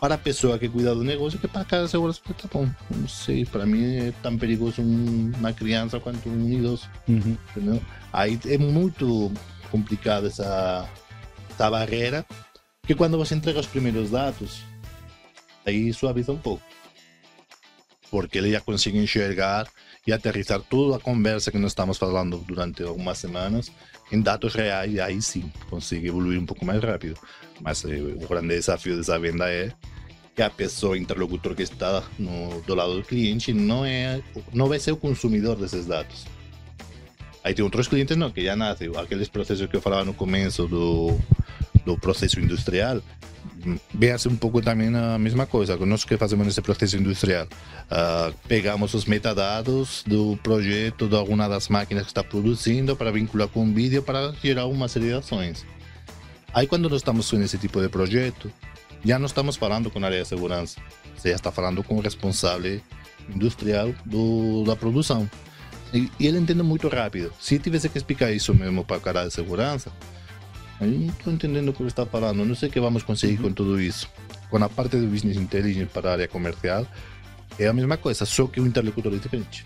[0.00, 2.68] para a pessoa que cuida do negócio que para cada segurança tá bom.
[2.90, 6.90] Não sei, para mim é tão perigoso uma criança quanto um idoso.
[7.08, 7.36] Uhum.
[7.50, 7.80] Entendeu?
[8.12, 9.32] Aí é muito
[9.70, 10.88] complicado essa,
[11.50, 12.26] essa barreira,
[12.84, 14.64] que quando você entrega os primeiros dados,
[15.64, 16.62] aí suaviza um pouco.
[18.10, 19.66] Porque ele já consegue enxergar
[20.06, 23.70] e aterrizar toda a conversa que nós estamos falando durante algumas semanas
[24.10, 27.18] em dados reais, e aí sim consegue evoluir um pouco mais rápido.
[27.60, 29.72] Mas eh, o grande desafio dessa venda é
[30.34, 34.22] que a pessoa, interlocutor que está no, do lado do cliente, não, é,
[34.52, 36.26] não vai ser o consumidor desses dados.
[37.44, 38.90] Aí tem outros clientes não, que já nascem.
[38.96, 41.18] Aqueles processos que eu falava no começo do,
[41.84, 43.02] do processo industrial,
[44.18, 45.76] ser um pouco também a mesma coisa.
[45.76, 51.68] Nós que fazemos nesse processo industrial, uh, pegamos os metadados do projeto de alguma das
[51.68, 55.64] máquinas que está produzindo para vincular com o vídeo para gerar uma série de ações.
[56.54, 58.52] Aí quando nós estamos nesse tipo de projeto,
[59.04, 60.80] já não estamos falando com a área de segurança,
[61.16, 62.80] você já está falando com o responsável
[63.34, 65.28] industrial do, da produção.
[65.92, 67.32] E, e ele entende muito rápido.
[67.40, 69.92] Se tivesse que explicar isso mesmo para cara de segurança,
[70.84, 72.44] eu não estou entendendo o que está falando.
[72.44, 74.08] Não sei o que vamos conseguir com tudo isso.
[74.50, 76.86] Com a parte do business intelligence para a área comercial,
[77.58, 79.64] é a mesma coisa, só que o interlocutor é diferente.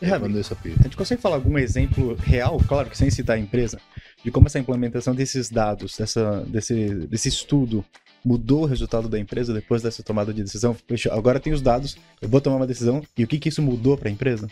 [0.00, 0.74] É, é desafio.
[0.78, 3.80] A gente consegue falar algum exemplo real, claro que sem citar a empresa,
[4.22, 7.84] de como essa implementação desses dados, dessa, desse, desse estudo,
[8.24, 10.76] mudou o resultado da empresa depois dessa tomada de decisão?
[11.10, 13.96] Agora tem os dados, eu vou tomar uma decisão, e o que, que isso mudou
[13.96, 14.48] para a empresa?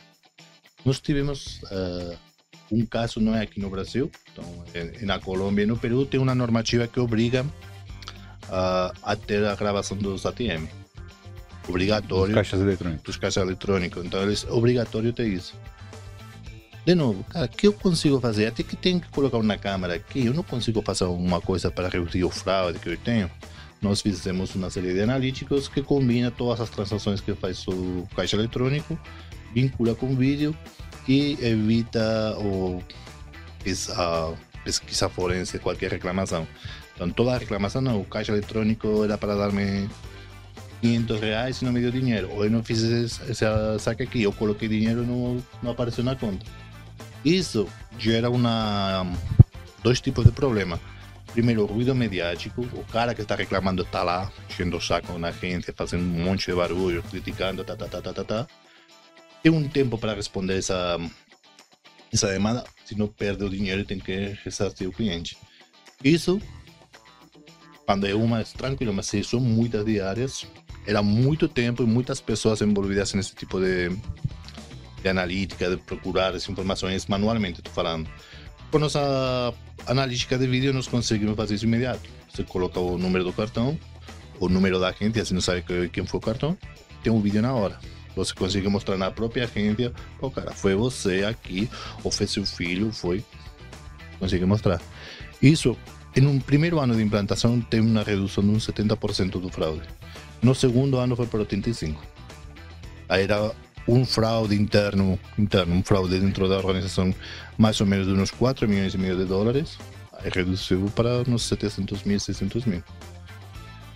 [0.85, 2.17] Nós tivemos uh,
[2.73, 6.19] um caso não é aqui no Brasil, então é, na Colômbia e no Peru tem
[6.19, 10.67] uma normativa que obriga uh, a ter a gravação dos ATM.
[11.69, 12.29] Obrigatório.
[12.29, 13.05] Dos caixas eletrônicos.
[13.05, 14.05] Dos caixas eletrônicos.
[14.05, 15.55] Então eles obrigatório ter isso.
[16.85, 18.47] De novo, cara, o que eu consigo fazer?
[18.47, 20.27] Até que tem que colocar uma câmera aqui.
[20.27, 23.31] Eu não consigo fazer alguma coisa para reduzir o fraude que eu tenho.
[23.81, 28.37] Nós fizemos uma série de analíticos que combina todas as transações que faz o caixa
[28.37, 28.99] eletrônico,
[29.55, 30.57] vincula com vídeo
[31.09, 32.83] e evita o,
[33.65, 34.35] essa
[34.65, 36.47] pesquisa forense, qualquer reclamação.
[36.95, 39.89] Então, toda reclamação, não, o caixa eletrônico era para dar-me
[40.81, 42.31] 500 reais e não me deu dinheiro.
[42.33, 43.45] Ou eu não fiz esse, esse
[43.79, 46.45] saque aqui, eu coloquei dinheiro e não, não apareceu na conta.
[47.25, 49.07] Isso gera uma,
[49.83, 50.79] dois tipos de problema.
[51.33, 52.63] Primeiro, ruído mediático.
[52.75, 56.47] O cara que está reclamando está lá, enchendo o saco na agência, fazendo um monte
[56.47, 58.47] de barulho, criticando, tá, tá, tá, tá, tá, tá.
[59.43, 60.99] Tem um tempo para responder essa,
[62.13, 65.37] essa demanda, se não perde o dinheiro e tem que ressarcir o cliente.
[66.05, 66.41] Isso,
[67.85, 70.47] quando é uma, é tranquilo, mas se são muitas diárias,
[70.87, 73.89] era muito tempo e muitas pessoas envolvidas nesse tipo de,
[75.03, 78.09] de analítica, de procurar as informações manualmente, estou falando.
[78.71, 79.53] Com nossa
[79.87, 82.09] analítica de vídeo, nós conseguimos fazer isso imediato.
[82.31, 83.79] Você coloca o número do cartão,
[84.39, 86.57] o número da agência, assim não sabe quem foi o cartão,
[87.03, 87.79] tem um vídeo na hora.
[88.15, 91.69] Você consegue mostrar na própria agência, o cara, foi você aqui,
[92.05, 93.25] ou foi seu filho, foi.
[94.19, 94.81] Consegue mostrar.
[95.41, 95.77] Isso,
[96.15, 99.83] em um primeiro ano de implantação, tem uma redução de uns 70% do fraude.
[100.43, 101.97] No segundo ano foi para 85%.
[103.09, 103.53] Aí era
[103.87, 107.15] um fraude interno, interno, um fraude dentro da organização,
[107.59, 109.79] mais ou menos de uns 4 milhões e meio de dólares,
[110.13, 112.83] aí reduziu para uns 700 mil, 600 mil.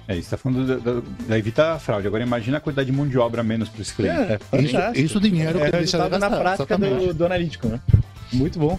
[0.09, 2.07] É, você está falando da, da, da, evitar a fraude.
[2.07, 4.33] Agora imagina a quantidade de mão de obra menos para esse cliente.
[4.33, 7.81] É, é isso, isso dinheiro é, que deixa na prática do, do analítico, né?
[8.33, 8.79] Muito bom.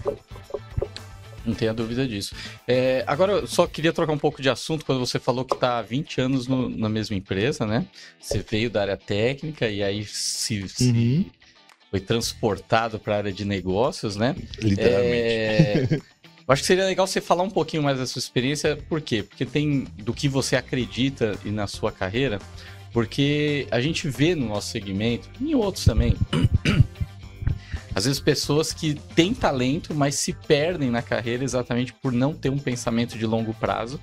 [1.46, 2.36] Não tenha dúvida disso.
[2.68, 4.86] É, agora, eu só queria trocar um pouco de assunto.
[4.86, 7.86] Quando você falou que está há 20 anos no, na mesma empresa, né?
[8.20, 11.26] Você veio da área técnica e aí se, se uhum.
[11.90, 14.36] foi transportado para a área de negócios, né?
[14.62, 15.16] Literalmente.
[15.16, 16.02] É,
[16.48, 18.78] eu acho que seria legal você falar um pouquinho mais da sua experiência.
[18.88, 19.22] Por quê?
[19.22, 22.40] Porque tem do que você acredita e na sua carreira.
[22.94, 26.16] Porque a gente vê no nosso segmento, e em outros também,
[27.94, 32.50] às vezes pessoas que têm talento, mas se perdem na carreira exatamente por não ter
[32.50, 34.00] um pensamento de longo prazo.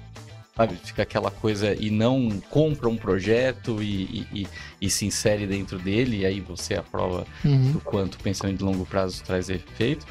[0.54, 0.76] Sabe?
[0.84, 4.46] Fica aquela coisa e não compra um projeto e, e,
[4.80, 7.72] e se insere dentro dele, e aí você aprova uhum.
[7.72, 10.06] do quanto o pensamento de longo prazo traz efeito.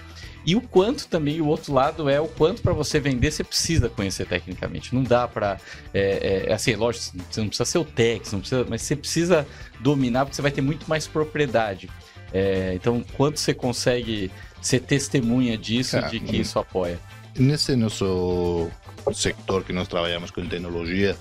[0.46, 3.90] E o quanto também, o outro lado é o quanto para você vender você precisa
[3.90, 4.94] conhecer tecnicamente.
[4.94, 5.58] Não dá para.
[5.94, 9.48] É, é, assim, lógico, você não precisa ser o Tex, não precisa, mas você precisa
[9.80, 11.90] dominar porque você vai ter muito mais propriedade.
[12.34, 17.00] É, então, quanto você consegue ser testemunha disso, de que isso apoia?
[17.38, 18.70] Nesse nosso
[19.14, 21.16] setor que nós trabalhamos com tecnologia,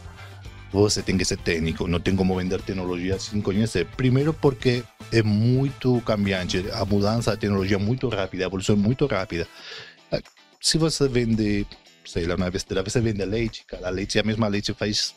[0.73, 3.87] você tem que ser técnico, não tem como vender tecnologia sem conhecer.
[3.97, 4.83] Primeiro porque
[5.13, 9.47] é muito cambiante, a mudança da tecnologia é muito rápida, a evolução é muito rápida.
[10.61, 11.67] Se você vende,
[12.05, 15.15] sei lá, uma besteira, você vende leite, cara, a leite, a mesma leite faz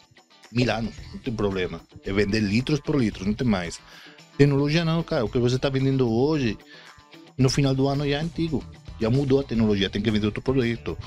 [0.51, 1.79] mil anos, não tem problema.
[2.03, 3.79] É vender litros por litros, não tem mais.
[4.37, 5.23] Tecnologia não, cara.
[5.23, 6.57] O que você está vendendo hoje,
[7.37, 8.63] no final do ano já é antigo.
[8.99, 10.97] Já mudou a tecnologia, tem que vender outro produto.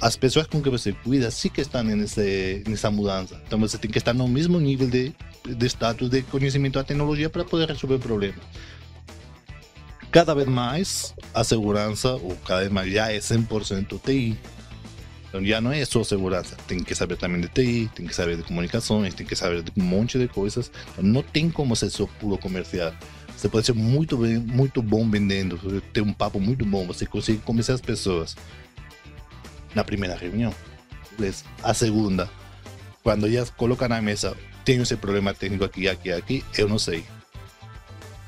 [0.00, 3.40] As pessoas com que você cuida sim que estão nesse, nessa mudança.
[3.46, 7.30] Então você tem que estar no mesmo nível de, de status de conhecimento da tecnologia
[7.30, 8.36] para poder resolver o problema.
[10.10, 14.38] Cada vez mais a segurança, ou cada vez mais já é 100% TI.
[15.28, 18.36] Então já não é só segurança, tem que saber também de TI, tem que saber
[18.36, 20.70] de comunicações, tem que saber de um monte de coisas.
[20.92, 22.92] Então, não tem como ser só puro comercial.
[23.36, 25.58] Você pode ser muito bem, muito bom vendendo,
[25.92, 28.36] ter um papo muito bom, você consegue convencer as pessoas.
[29.74, 30.54] Na primeira reunião,
[31.16, 31.44] beleza.
[31.62, 32.30] A segunda,
[33.02, 37.04] quando já coloca na mesa, tenho esse problema técnico aqui, aqui, aqui, eu não sei.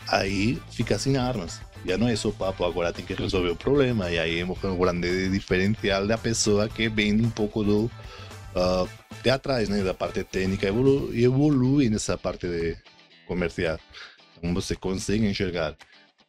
[0.09, 4.11] Aí fica sem armas já não é só papo, agora tem que resolver o problema.
[4.11, 8.88] E aí é um grande diferencial da pessoa que vem um pouco do uh,
[9.22, 12.76] de atrás, né, da parte técnica e evolui nessa parte de
[13.26, 13.78] comercial.
[14.37, 15.76] Então você consegue enxergar.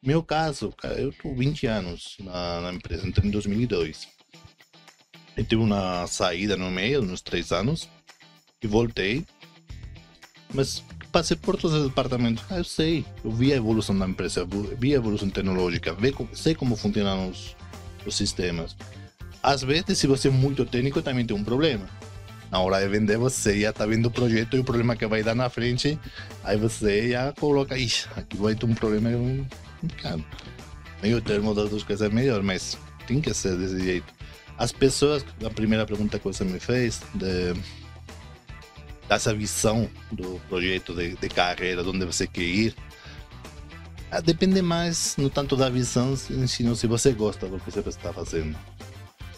[0.02, 4.08] Meu caso, cara, eu estou 20 anos na, na, empresa, entrei em 2002.
[5.38, 7.88] Eu tive uma saída no meio, uns três anos,
[8.62, 9.24] e voltei.
[10.52, 12.44] Mas passei por todos os departamentos.
[12.50, 14.48] Ah, eu sei, eu vi a evolução da empresa,
[14.80, 15.96] vi a evolução tecnológica,
[16.34, 17.56] sei como funcionam os,
[18.04, 18.76] os sistemas.
[19.44, 21.88] Às vezes, se você é muito técnico, também tem um problema.
[22.50, 25.22] Na hora de vender, você já está vendo o projeto e o problema que vai
[25.22, 26.00] dar na frente,
[26.44, 29.10] aí você já coloca, ixi, aqui vai ter um problema.
[30.02, 30.20] Cara,
[31.04, 34.17] meio termo das duas coisas é melhor, mas tem que ser desse jeito.
[34.58, 37.54] As pessoas, a primeira pergunta que você me fez, de
[39.08, 42.76] dessa visão do projeto de, de carreira, de onde você quer ir,
[44.12, 48.14] ah, depende mais, não tanto da visão, sino se você gosta do que você está
[48.14, 48.58] fazendo.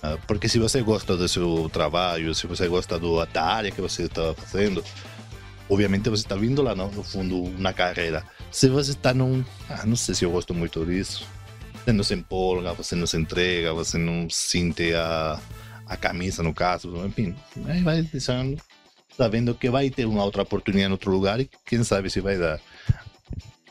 [0.01, 3.81] Ah, porque se você gosta do seu trabalho, se você gosta do, da área que
[3.81, 4.83] você está fazendo,
[5.67, 8.23] obviamente você está vindo lá no, no, fundo na carreira.
[8.51, 9.43] Se você está num.
[9.67, 11.25] Ah, não sei se eu gosto muito disso.
[11.89, 15.39] Você não se empolga, você não se entrega, você não sente a,
[15.87, 17.35] a camisa no caso, enfim.
[17.65, 18.61] Aí vai deixando
[19.17, 22.37] sabendo que vai ter uma outra oportunidade em outro lugar e quem sabe se vai
[22.37, 22.59] dar.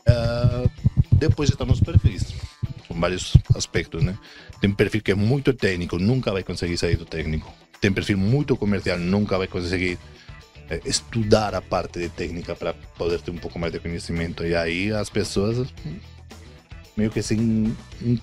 [0.05, 0.65] Ah,
[1.13, 2.35] depois estão os perfis,
[2.85, 4.17] são vários aspectos, né?
[4.59, 7.49] Tem perfil que é muito técnico, nunca vai conseguir sair do técnico.
[7.79, 9.97] Tem perfil muito comercial, nunca vai conseguir
[10.69, 14.45] eh, estudar a parte de técnica para poder ter um pouco mais de conhecimento.
[14.45, 15.65] E aí as pessoas
[16.99, 18.21] meio que se en- en-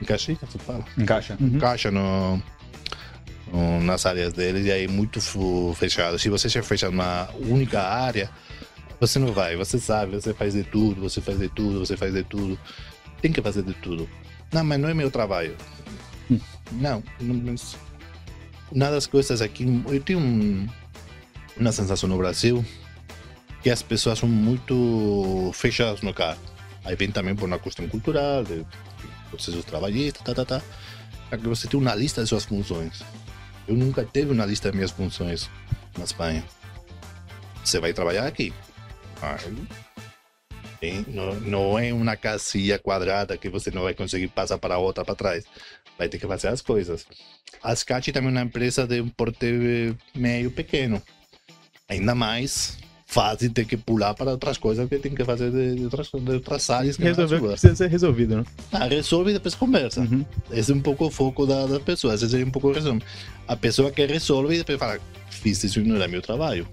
[0.00, 0.84] encaixam, se fala?
[0.96, 1.36] Encaixa.
[1.40, 2.40] encaixa no,
[3.52, 6.18] no- nas áreas deles e aí muito fu- fechado.
[6.18, 8.30] Se você se fecha numa única área,
[9.00, 12.12] você não vai, você sabe, você faz de tudo, você faz de tudo, você faz
[12.14, 12.58] de tudo.
[13.20, 14.08] Tem que fazer de tudo.
[14.52, 15.56] Não, mas não é meu trabalho.
[16.72, 17.76] Não, não mas
[18.72, 20.66] uma das coisas aqui, eu tenho um-
[21.56, 22.64] uma sensação no Brasil
[23.62, 26.38] que as pessoas são muito fechadas no carro.
[26.86, 28.64] Aí vem também por uma questão cultural, de
[29.28, 30.62] processos trabalhistas, tá, tá, tá.
[31.28, 33.02] Para que você tenha uma lista de suas funções.
[33.66, 35.50] Eu nunca tive uma lista de minhas funções
[35.98, 36.44] na Espanha.
[37.64, 38.54] Você vai trabalhar aqui.
[39.20, 39.36] Ah,
[40.80, 45.04] tem- não, não é uma casinha quadrada que você não vai conseguir passar para outra
[45.04, 45.44] para trás.
[45.98, 47.04] Vai ter que fazer as coisas.
[47.62, 51.02] A Scat também é uma empresa de um porte meio pequeno.
[51.88, 55.84] Ainda mais fácil ter que pular para outras coisas que tem que fazer de, de
[55.84, 58.44] outras, de outras áreas que é Resolver que precisa ser resolvido, né?
[58.72, 60.00] Ah, resolve e depois conversa.
[60.00, 60.24] Uhum.
[60.50, 62.22] Esse é um pouco o foco da, das pessoas.
[62.22, 63.00] Esse é um pouco o resumo.
[63.46, 64.98] A pessoa que resolve e depois fala:
[65.30, 66.66] Fiz isso e não era meu trabalho.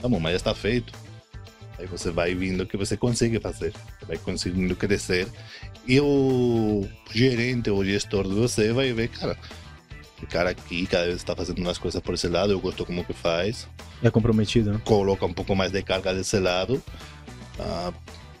[0.00, 0.92] Tá bom, mas está feito.
[1.78, 3.72] Aí você vai vindo o que você consegue fazer.
[4.06, 5.26] Vai conseguindo crescer.
[5.88, 9.36] E o gerente ou gestor de você vai ver: Cara,
[10.20, 12.52] esse cara aqui cada vez está fazendo umas coisas por esse lado.
[12.52, 13.66] Eu gosto como que faz.
[14.02, 14.80] É comprometido, né?
[14.84, 16.82] Coloca um pouco mais de carga desse lado.
[17.58, 17.92] ah,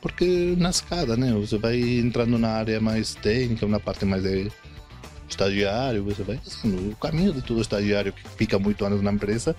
[0.02, 1.32] porque na escada, né?
[1.32, 4.50] Você vai entrando na área mais técnica, na parte mais de
[5.28, 9.54] estagiário, você vai assim, o caminho de todo estagiário que fica muito anos na empresa,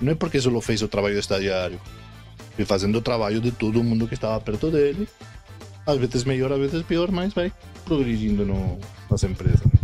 [0.00, 1.80] não é porque só fez o trabalho de estagiário,
[2.54, 5.08] foi fazendo o trabalho de todo mundo que estava perto dele,
[5.86, 7.50] às vezes melhor, às vezes pior, mas vai
[7.86, 8.78] progredindo no,
[9.10, 9.75] nas empresas.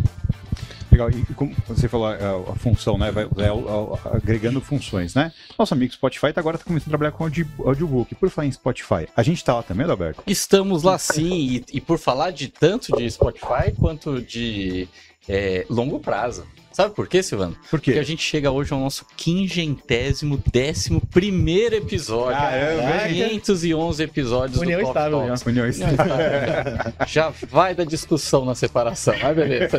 [0.93, 2.15] Legal, e como você falou a,
[2.53, 3.11] a função, né?
[3.11, 5.33] Vai, vai a- a- agregando funções, né?
[5.59, 8.15] Nosso amigo Spotify tá agora tá começando a trabalhar com audio- audiobook.
[8.15, 10.23] Por falar em Spotify, a gente tá lá também, Alberto?
[10.27, 14.87] Estamos lá sim, e, e por falar de tanto de Spotify quanto de
[15.29, 16.45] é, longo prazo.
[16.73, 17.55] Sabe por quê, Silvano?
[17.55, 18.05] Por Porque a quê?
[18.05, 22.39] gente chega hoje ao nosso quingentésimo décimo primeiro episódio.
[22.39, 23.41] Caramba, hein?
[23.41, 25.43] 511 episódios União do estável, Talks.
[25.47, 26.95] União União estável.
[27.07, 29.79] Já vai da discussão na separação, mas beleza.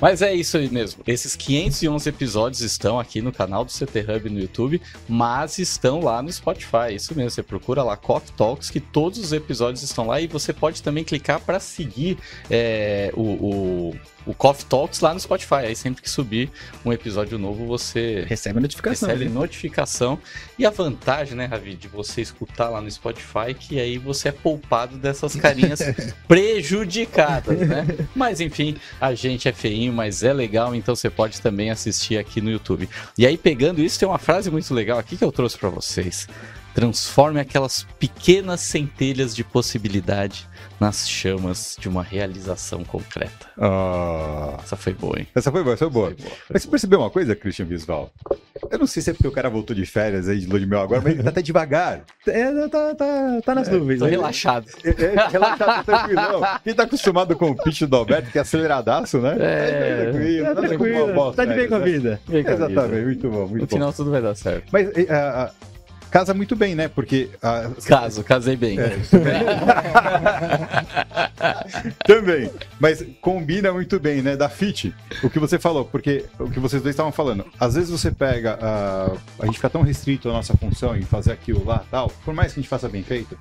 [0.00, 1.02] Mas é isso aí mesmo.
[1.06, 6.20] Esses 511 episódios estão aqui no canal do CT Hub no YouTube, mas estão lá
[6.22, 6.94] no Spotify.
[6.94, 10.52] Isso mesmo, você procura lá Coffee Talks, que todos os episódios estão lá e você
[10.52, 12.18] pode também clicar para seguir
[12.50, 15.43] é, o, o, o Coffee Talks lá no Spotify.
[15.52, 16.50] Aí sempre que subir
[16.84, 19.08] um episódio novo, você Recebe a notificação.
[19.08, 19.30] recebe né?
[19.30, 20.18] notificação.
[20.58, 24.32] E a vantagem, né, Ravi, de você escutar lá no Spotify, que aí você é
[24.32, 25.80] poupado dessas carinhas
[26.28, 27.86] prejudicadas, né?
[28.14, 32.40] Mas enfim, a gente é feinho, mas é legal, então você pode também assistir aqui
[32.40, 32.88] no YouTube.
[33.18, 36.26] E aí, pegando isso, tem uma frase muito legal aqui que eu trouxe para vocês.
[36.74, 40.48] Transforme aquelas pequenas centelhas de possibilidade
[40.80, 43.46] nas chamas de uma realização concreta.
[43.56, 45.26] Ah, Essa foi boa, hein?
[45.34, 46.06] essa foi boa, essa foi boa.
[46.08, 48.10] Foi boa, foi Mas você percebeu uma coisa, Christian Bisval?
[48.70, 50.66] Eu não sei se é porque o cara voltou de férias aí de lua de
[50.66, 52.02] mel agora, mas ele tá até devagar.
[52.26, 54.00] É, tá, tá, tá nas nuvens.
[54.00, 54.10] Tô aí.
[54.10, 54.66] relaxado.
[54.82, 56.42] É, é, relaxado, tranquilão.
[56.64, 59.36] Quem tá acostumado com o pitch do Alberto, que é aceleradaço, né?
[59.38, 60.10] É.
[60.10, 61.84] tranquilo, Tá nada como uma tranquilo, bosta, tá de bem com a né?
[61.84, 62.20] vida.
[62.26, 62.50] Com a vida.
[62.52, 63.76] Exatamente, muito bom, No muito bom.
[63.76, 64.64] final tudo vai dar certo.
[64.72, 65.50] Mas é, a- a-
[66.14, 66.86] casa muito bem, né?
[66.86, 68.78] Porque a- Caso, casei bem.
[72.06, 72.48] também,
[72.78, 74.36] mas combina muito bem, né?
[74.36, 77.90] Da fit, o que você falou, porque o que vocês dois estavam falando, às vezes
[77.90, 81.82] você pega a, a gente fica tão restrito à nossa função em fazer aquilo lá,
[81.90, 83.36] tal, por mais que a gente faça bem feito,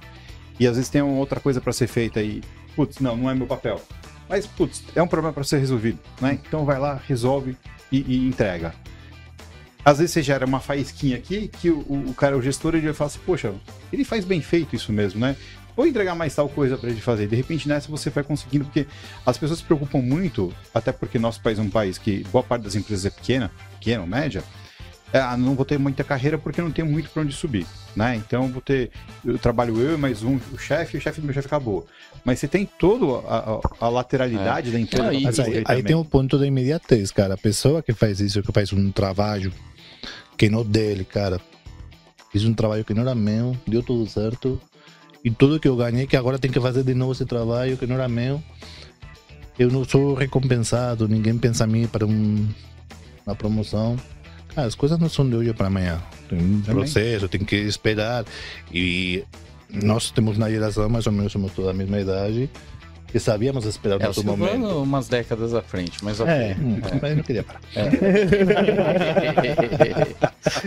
[0.60, 2.42] e às vezes tem uma outra coisa para ser feita e,
[2.76, 3.80] putz, não, não é meu papel.
[4.28, 6.40] Mas, putz, é um problema para ser resolvido, né?
[6.48, 7.56] Então vai lá, resolve
[7.92, 8.74] e, e entrega.
[9.86, 12.86] Às vezes você gera uma faísquinha aqui que o, o- o cara, o gestor, ele
[12.86, 13.54] vai falar assim, poxa,
[13.92, 15.36] ele faz bem feito isso mesmo, né?
[15.76, 17.28] Vou entregar mais tal coisa para ele fazer.
[17.28, 18.86] De repente nessa você vai conseguindo, porque
[19.26, 22.62] as pessoas se preocupam muito, até porque nosso país é um país que boa parte
[22.64, 24.44] das empresas é pequena, pequena ou média,
[25.12, 27.66] é, ah, não vou ter muita carreira porque não tenho muito para onde subir,
[27.96, 28.16] né?
[28.16, 28.90] Então vou ter,
[29.26, 31.86] eu trabalho eu e mais um, o chefe, e o chefe do meu chefe acabou.
[32.24, 35.08] Mas você tem toda a, lateralidade da empresa.
[35.08, 35.12] Ah,
[35.44, 37.34] aí, aí tem um ponto da imediatez, cara.
[37.34, 39.52] A pessoa que faz isso, que faz um trabalho
[40.38, 41.40] que não dele, cara.
[42.32, 44.60] Fiz um trabalho que não era meu, deu tudo certo.
[45.24, 47.86] E tudo que eu ganhei, que agora tem que fazer de novo esse trabalho que
[47.86, 48.42] não era meu.
[49.58, 52.48] Eu não sou recompensado, ninguém pensa em mim para um,
[53.26, 53.96] uma promoção.
[54.54, 56.02] Cara, as coisas não são de hoje para amanhã.
[56.28, 58.26] tem um processo, tem que esperar.
[58.72, 59.24] E
[59.70, 62.50] nós temos na geração, mais ou menos, somos toda a mesma idade,
[63.14, 64.82] que sabíamos esperar É, o nosso Silvano momento.
[64.82, 66.34] umas décadas à frente, mas ok.
[66.34, 66.58] É.
[66.60, 67.62] Hum, Mas eu não queria parar.
[67.76, 67.84] É.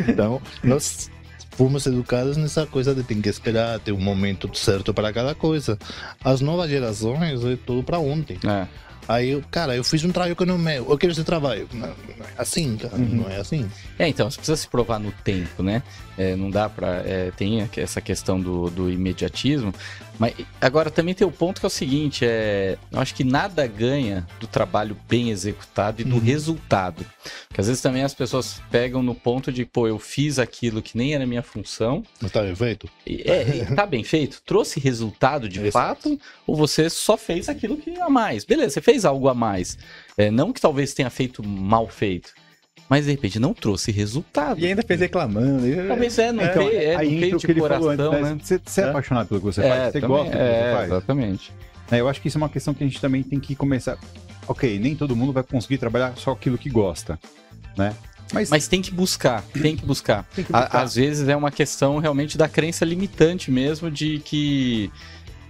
[0.08, 1.10] Então, nós
[1.50, 5.78] fomos educados nessa coisa de tem que esperar, ter um momento certo para cada coisa.
[6.22, 8.38] As novas gerações é tudo para ontem.
[8.46, 8.66] É.
[9.08, 11.68] Aí, eu, cara, eu fiz um trabalho que não é eu quero esse trabalho.
[11.72, 13.68] Não, não é assim, cara, não é assim.
[13.98, 15.82] É, então, você precisa se provar no tempo, né?
[16.18, 17.02] É, não dá pra.
[17.04, 19.72] é, tem essa questão do, do imediatismo.
[20.18, 23.66] Mas agora também tem o ponto que é o seguinte: é, eu acho que nada
[23.66, 27.04] ganha do trabalho bem executado e do resultado.
[27.48, 30.96] Porque às vezes também as pessoas pegam no ponto de, pô, eu fiz aquilo que
[30.96, 32.02] nem era minha função.
[32.20, 32.88] Não está bem feito?
[33.06, 34.40] É, tá bem feito?
[34.44, 35.72] Trouxe resultado de Exato.
[35.72, 36.20] fato?
[36.46, 38.44] Ou você só fez aquilo que a mais?
[38.44, 39.78] Beleza, você fez algo a mais.
[40.16, 42.32] É, não que talvez tenha feito mal feito.
[42.88, 44.60] Mas de repente não trouxe resultado.
[44.60, 45.66] E ainda fez reclamando.
[45.66, 46.46] e- Talvez é, não É,
[46.84, 48.30] é, Aí não entra o de que ele falou coração, antes, né?
[48.34, 48.38] né?
[48.42, 48.88] Você, você é É.
[48.90, 50.86] apaixonado pelo que você É, faz, você também- gosta do que é, você faz.
[50.92, 51.52] Exatamente.
[51.90, 53.98] É, eu acho que isso é uma questão que a gente também tem que começar.
[54.48, 57.18] Ok, nem todo mundo vai conseguir trabalhar só aquilo que gosta,
[57.76, 57.92] né?
[58.32, 60.24] Mas, Mas tem que buscar, tem que buscar.
[60.34, 60.82] tem que buscar.
[60.82, 64.90] às vezes é uma questão realmente da crença limitante mesmo, de que.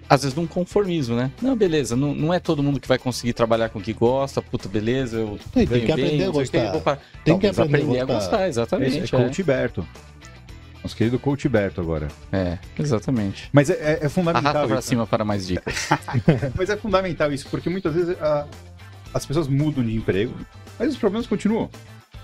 [0.08, 1.32] Às vezes num conformismo, né?
[1.42, 4.40] Não, beleza, não, não é todo mundo que vai conseguir trabalhar com o que gosta,
[4.40, 6.80] puta, beleza, eu Tem que aprender bem, a que, gostar.
[6.80, 7.00] parar.
[7.24, 8.30] Tem que Talvez aprender a a gostar.
[8.30, 8.98] gostar, exatamente.
[8.98, 9.86] Esse é Coach Berto.
[10.82, 12.06] Nosso querido Coach Berto agora.
[12.30, 13.48] É, é, exatamente.
[13.52, 14.88] Mas é, é- é Arrasta fundamental pra isso.
[14.88, 15.88] cima para mais dicas.
[16.56, 18.46] Mas é fundamental isso, porque muitas vezes a-
[19.12, 20.34] as pessoas mudam de emprego,
[20.78, 21.68] mas os problemas continuam.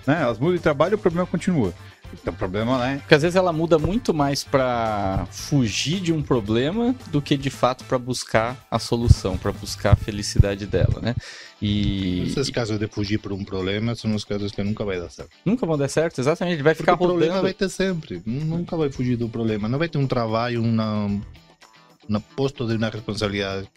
[0.07, 0.20] Né?
[0.22, 1.72] Elas mudam de trabalho e o problema continua.
[2.12, 2.98] Então problema, né?
[2.98, 7.50] Porque às vezes ela muda muito mais pra fugir de um problema do que de
[7.50, 11.14] fato pra buscar a solução, pra buscar a felicidade dela, né?
[11.60, 15.08] E Esses casos de fugir por um problema são os casos que nunca vai dar
[15.10, 15.30] certo.
[15.44, 16.54] nunca vão dar certo, exatamente.
[16.56, 17.42] Ele vai Porque ficar o problema rodando.
[17.44, 18.20] vai ter sempre.
[18.26, 19.68] Nunca vai fugir do problema.
[19.68, 23.68] Não vai ter um trabalho, uma, um posto de uma responsabilidade.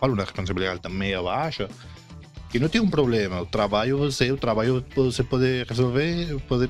[0.00, 1.68] Falo uma responsabilidade também baixa.
[2.50, 3.40] Que não tem um problema.
[3.40, 6.68] O trabalho você, o trabalho você pode resolver, pode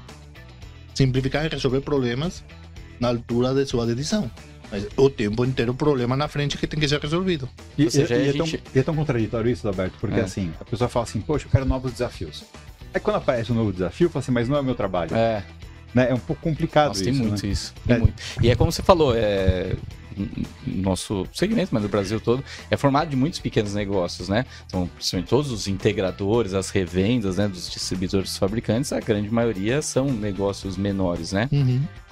[0.95, 2.43] simplificar e resolver problemas
[3.01, 4.31] na altura de sua dedicação.
[4.71, 7.49] Mas o tempo inteiro o problema na frente que tem que ser resolvido.
[7.77, 10.23] E, seja, e- e é, tão, gente- e é tão contraditório isso, Alberto, porque É.
[10.23, 12.45] assim, a pessoa fala assim, poxa, eu quero novos desafios.
[12.93, 15.15] Aí quando aparece um novo desafio, fala assim, mas não é meu trabalho.
[15.15, 15.43] É,
[15.95, 16.11] Né?
[16.11, 17.29] É um pouco complicado nossa, isso, tem né?
[17.29, 17.73] muito isso.
[17.87, 17.99] tem É.
[18.01, 18.15] muito.
[18.43, 19.75] E é como você falou, é.
[20.67, 24.45] Nosso segmento, mas no Brasil todo, é formado de muitos pequenos negócios, né?
[24.67, 30.07] Então, principalmente todos os integradores, as revendas, né, dos distribuidores fabricantes, a grande maioria são
[30.07, 31.49] negócios menores, né?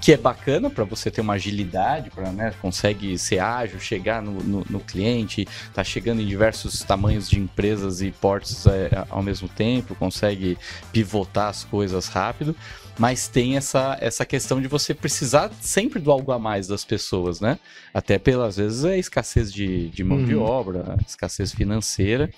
[0.02, 4.32] Que é bacana para você ter uma agilidade, para né, consegue ser ágil, chegar no,
[4.42, 9.48] no, no cliente, tá chegando em diversos tamanhos de empresas e portes é, ao mesmo
[9.48, 10.58] tempo, consegue
[10.92, 12.56] pivotar as coisas rápido,
[12.98, 17.40] mas tem essa, essa questão de você precisar sempre do algo a mais das pessoas,
[17.40, 17.56] né?
[17.94, 20.42] Até pelas vezes é escassez de, de mão de Uhum.
[20.42, 22.28] obra, escassez financeira.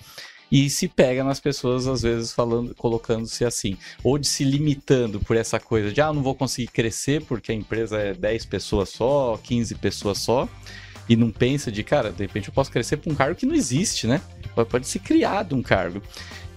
[0.51, 5.35] E se pega nas pessoas, às vezes, falando, colocando-se assim, ou de se limitando por
[5.35, 9.39] essa coisa de ah, não vou conseguir crescer porque a empresa é 10 pessoas só,
[9.43, 10.47] 15 pessoas só,
[11.09, 13.55] e não pensa de, cara, de repente eu posso crescer para um cargo que não
[13.55, 14.21] existe, né?
[14.53, 16.01] Pode, pode ser criado um cargo.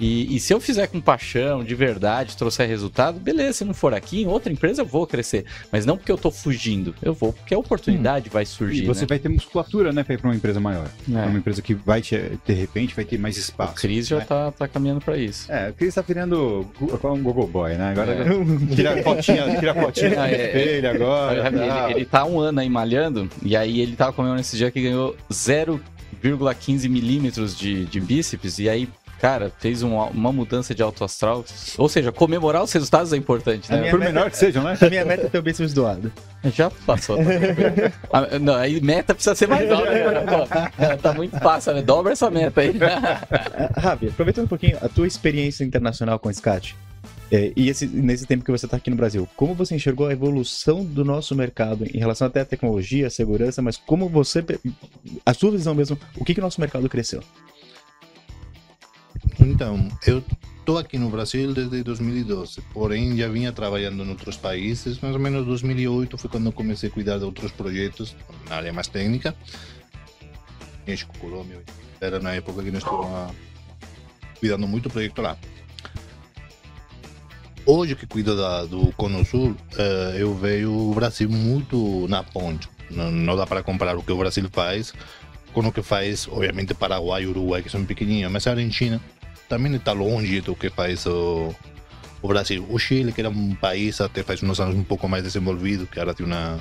[0.01, 3.93] E, e se eu fizer com paixão, de verdade, trouxer resultado, beleza, se não for
[3.95, 5.45] aqui, em outra empresa eu vou crescer.
[5.73, 8.85] Mas não porque eu tô fugindo, eu vou porque a oportunidade vai surgir.
[8.85, 9.07] E você né?
[9.09, 10.87] vai ter musculatura, né, pra ir pra uma empresa maior.
[11.09, 11.13] É.
[11.13, 13.75] Pra Uma empresa que vai, te, de repente, vai ter mais O espaço.
[13.75, 14.25] Cris já né?
[14.25, 15.51] tá, tá caminhando para isso.
[15.51, 17.91] É, o Cris tá virando gu- um Google Boy, né?
[17.91, 18.25] Agora É.
[18.75, 21.49] tira a fotinha, tira fotinha Ah, é, agora.
[21.49, 21.91] Ele, tá.
[21.91, 25.17] ele tá um ano aí malhando, e aí ele tava comemorando esse dia que ganhou
[25.33, 28.89] 0,15 milímetros de, de bíceps, e aí,
[29.21, 31.45] cara, fez uma, uma mudança de alto astral.
[31.77, 33.91] Ou seja, comemorar os resultados é importante, A né?
[33.91, 34.77] Por meta- menor que sejam, né?
[34.81, 36.13] A minha meta é ter o bíceps doado.
[36.55, 37.17] Já passou.
[37.17, 37.23] Tá
[38.13, 39.91] Ah, não, aí meta precisa ser mais alta.
[39.91, 40.01] né?
[40.25, 41.83] Pô, tá muito fácil, né?
[41.83, 42.73] Dobra essa meta aí.
[43.77, 46.77] Rabi, aproveitando um pouquinho a tua experiência internacional com o SCAT,
[47.31, 50.13] é, e esse- nesse tempo que você está aqui no Brasil, como você enxergou a
[50.13, 54.43] evolução do nosso mercado em relação até à tecnologia, à segurança, mas como você,
[55.27, 57.23] a sua visão mesmo, o que, que o nosso mercado cresceu?
[59.41, 60.23] Então, eu
[60.59, 64.99] estou aqui no Brasil desde 2012, porém já vinha trabalhando em outros países.
[65.01, 68.17] Mais ou menos 2008 foi quando comecei a cuidar de outros projetos
[68.49, 69.35] na área mais técnica.
[70.87, 71.63] México, Colômbia,
[72.01, 73.35] era na época que nós estávamos
[74.39, 75.37] cuidando muito do projeto lá.
[77.65, 82.69] Hoje que cuido da, do Cono Sul, eh, eu vejo o Brasil muito na ponte.
[82.91, 84.95] Não, não dá para comparar o que o Brasil faz
[85.53, 89.01] com o que faz, obviamente, Paraguai e Uruguai, que são pequenininhos, mas a Argentina
[89.49, 91.55] também está longe do que faz o,
[92.21, 92.67] o Brasil.
[92.69, 95.99] O Chile, que era um país até faz uns anos um pouco mais desenvolvido, que
[95.99, 96.59] agora tem uma,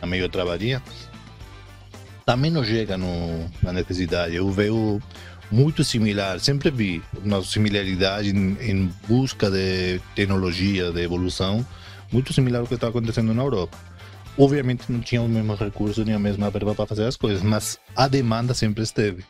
[0.00, 0.82] uma meio travaria,
[2.26, 4.34] também não chega no, na necessidade.
[4.34, 5.00] Eu vejo
[5.50, 11.66] muito similar, sempre vi uma similaridade em, em busca de tecnologia, de evolução,
[12.12, 13.78] muito similar ao que está acontecendo na Europa.
[14.36, 17.78] Obviamente não tinha os mesmos recursos nem a mesma verba para fazer as coisas, mas
[17.96, 19.24] a demanda sempre esteve.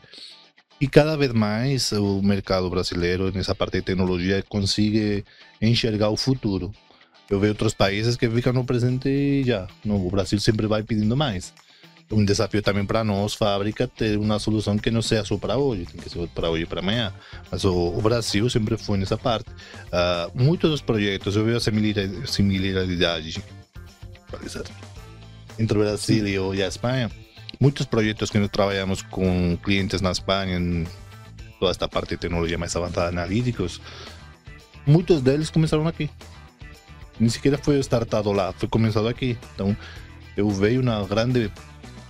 [0.81, 5.25] E cada vez mais o mercado brasileiro, nessa parte de tecnologia, consegue
[5.61, 6.73] enxergar o futuro.
[7.29, 9.67] Eu vejo outros países que ficam no presente e já.
[9.85, 11.53] No, o Brasil sempre vai pedindo mais.
[12.11, 15.85] Um desafio também para nós, fábrica, ter uma solução que não seja só para hoje,
[15.85, 17.13] tem que ser para hoje e para amanhã.
[17.51, 19.51] Mas o, o, Brasil sempre foi nessa parte.
[19.51, 23.45] Uh, muitos dos projetos, eu vejo a similaridade
[25.59, 27.11] entre o Brasil e a Espanha
[27.61, 30.87] muitos projetos que nós trabalhamos com clientes na Espanha, em
[31.59, 33.81] toda esta parte de tecnologia mais avançada, analíticos,
[34.87, 36.09] muitos deles começaram aqui.
[37.19, 39.37] Nem sequer foi startado lá, foi começado aqui.
[39.55, 39.77] Então,
[40.37, 41.51] eu vejo uma grande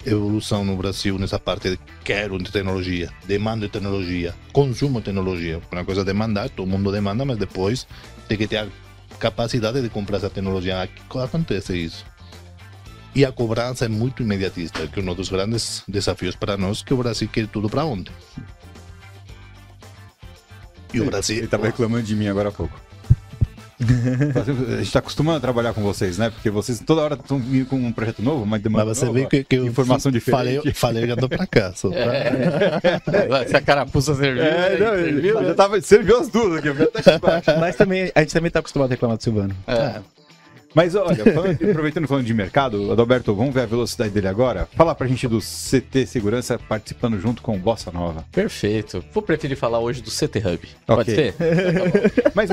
[0.05, 5.61] evolução no Brasil nessa parte de quero de tecnologia, demanda de tecnologia, consumo de tecnologia.
[5.73, 7.87] Uma coisa é demandar, todo mundo demanda, mas depois
[8.29, 8.69] tem que ter a
[9.19, 10.83] capacidade de comprar essa tecnologia.
[10.83, 12.05] Aqui acontece isso.
[13.19, 16.95] E a cobrança é muito imediatista, que é um dos grandes desafios para nós, que
[16.95, 18.13] o Brasil quer tudo para ontem.
[20.95, 21.39] E o Brasil...
[21.39, 22.81] Ele estava reclamando de mim agora há pouco.
[23.81, 26.31] a gente está acostumado a trabalhar com vocês, né?
[26.31, 29.19] Porque vocês toda hora estão vindo com um projeto novo, mas demanda Mas você nova,
[29.19, 30.73] vê que, que eu informação diferente.
[30.73, 31.73] Falei, falei já dou para cá.
[31.75, 31.99] Só pra...
[33.43, 33.49] é.
[33.49, 36.69] Se a carapuça serviu, é, não, serviu, já tava, serviu as duas aqui.
[37.59, 39.57] Mas também, a gente também está acostumado a reclamar do Silvano.
[39.67, 40.01] É.
[40.75, 44.69] Mas olha, falando, aproveitando falando de mercado, Adalberto, vamos ver a velocidade dele agora?
[44.77, 48.25] Fala pra gente do CT Segurança participando junto com o Bossa Nova.
[48.31, 49.03] Perfeito.
[49.13, 50.69] Vou preferir falar hoje do CT Hub.
[50.87, 51.35] Pode ser?
[52.35, 52.51] Mas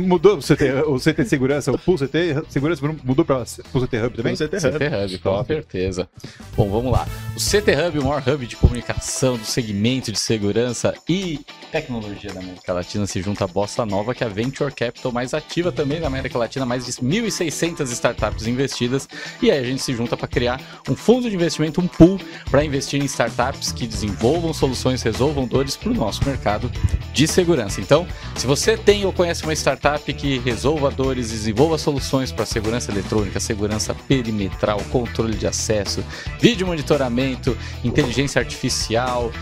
[0.00, 4.16] mudou o CT, o CT Segurança, o Pool CT Segurança mudou para o CT Hub
[4.16, 4.34] também?
[4.34, 6.08] O CT Hub, CT Hub com certeza.
[6.56, 7.06] Bom, vamos lá.
[7.36, 11.40] O CT Hub, o maior hub de comunicação do segmento de segurança e
[11.70, 15.34] tecnologia da América Latina, se junta a Bossa Nova, que é a Venture Capital mais
[15.34, 19.08] ativa também da América Latina, mais de 1.000 1.600 startups investidas
[19.40, 22.20] e aí a gente se junta para criar um fundo de investimento, um pool
[22.50, 26.70] para investir em startups que desenvolvam soluções, resolvam dores para o nosso mercado
[27.12, 27.80] de segurança.
[27.80, 28.06] Então,
[28.36, 33.40] se você tem ou conhece uma startup que resolva dores, desenvolva soluções para segurança eletrônica,
[33.40, 36.04] segurança perimetral, controle de acesso,
[36.40, 39.32] vídeo monitoramento, inteligência artificial,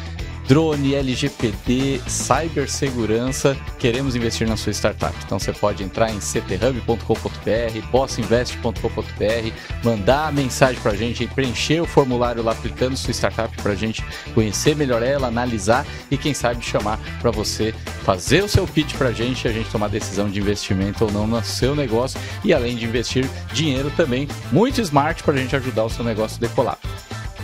[0.50, 5.14] drone, LGPD, cibersegurança, queremos investir na sua startup.
[5.24, 9.52] Então você pode entrar em cthub.com.br, bossinvest.com.br,
[9.84, 14.04] mandar mensagem para a gente, preencher o formulário lá aplicando sua startup para a gente
[14.34, 17.72] conhecer melhor ela, analisar e quem sabe chamar para você
[18.02, 21.12] fazer o seu pitch para a gente e a gente tomar decisão de investimento ou
[21.12, 25.54] não no seu negócio e além de investir dinheiro também muito smart para a gente
[25.54, 26.78] ajudar o seu negócio a decolar.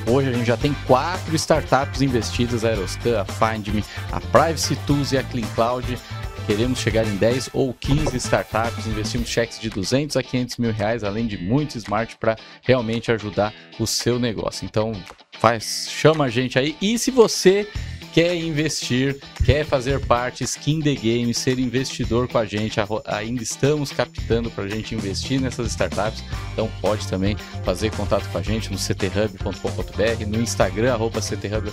[0.08, 5.10] Hoje a gente já tem quatro startups investidas, a Aeroscan, a FindMe, a Privacy Tools
[5.10, 5.98] e a Clean Cloud.
[6.46, 11.02] Queremos chegar em 10 ou 15 startups, investimos cheques de 200 a 500 mil reais,
[11.02, 14.64] além de muito smart para realmente ajudar o seu negócio.
[14.64, 14.92] Então,
[15.40, 16.76] faz, chama a gente aí.
[16.80, 17.68] E se você
[18.16, 23.92] quer investir, quer fazer parte, skin the game, ser investidor com a gente, ainda estamos
[23.92, 28.72] captando para a gente investir nessas startups, então pode também fazer contato com a gente
[28.72, 31.70] no cthub.com.br, no Instagram, arroba cthub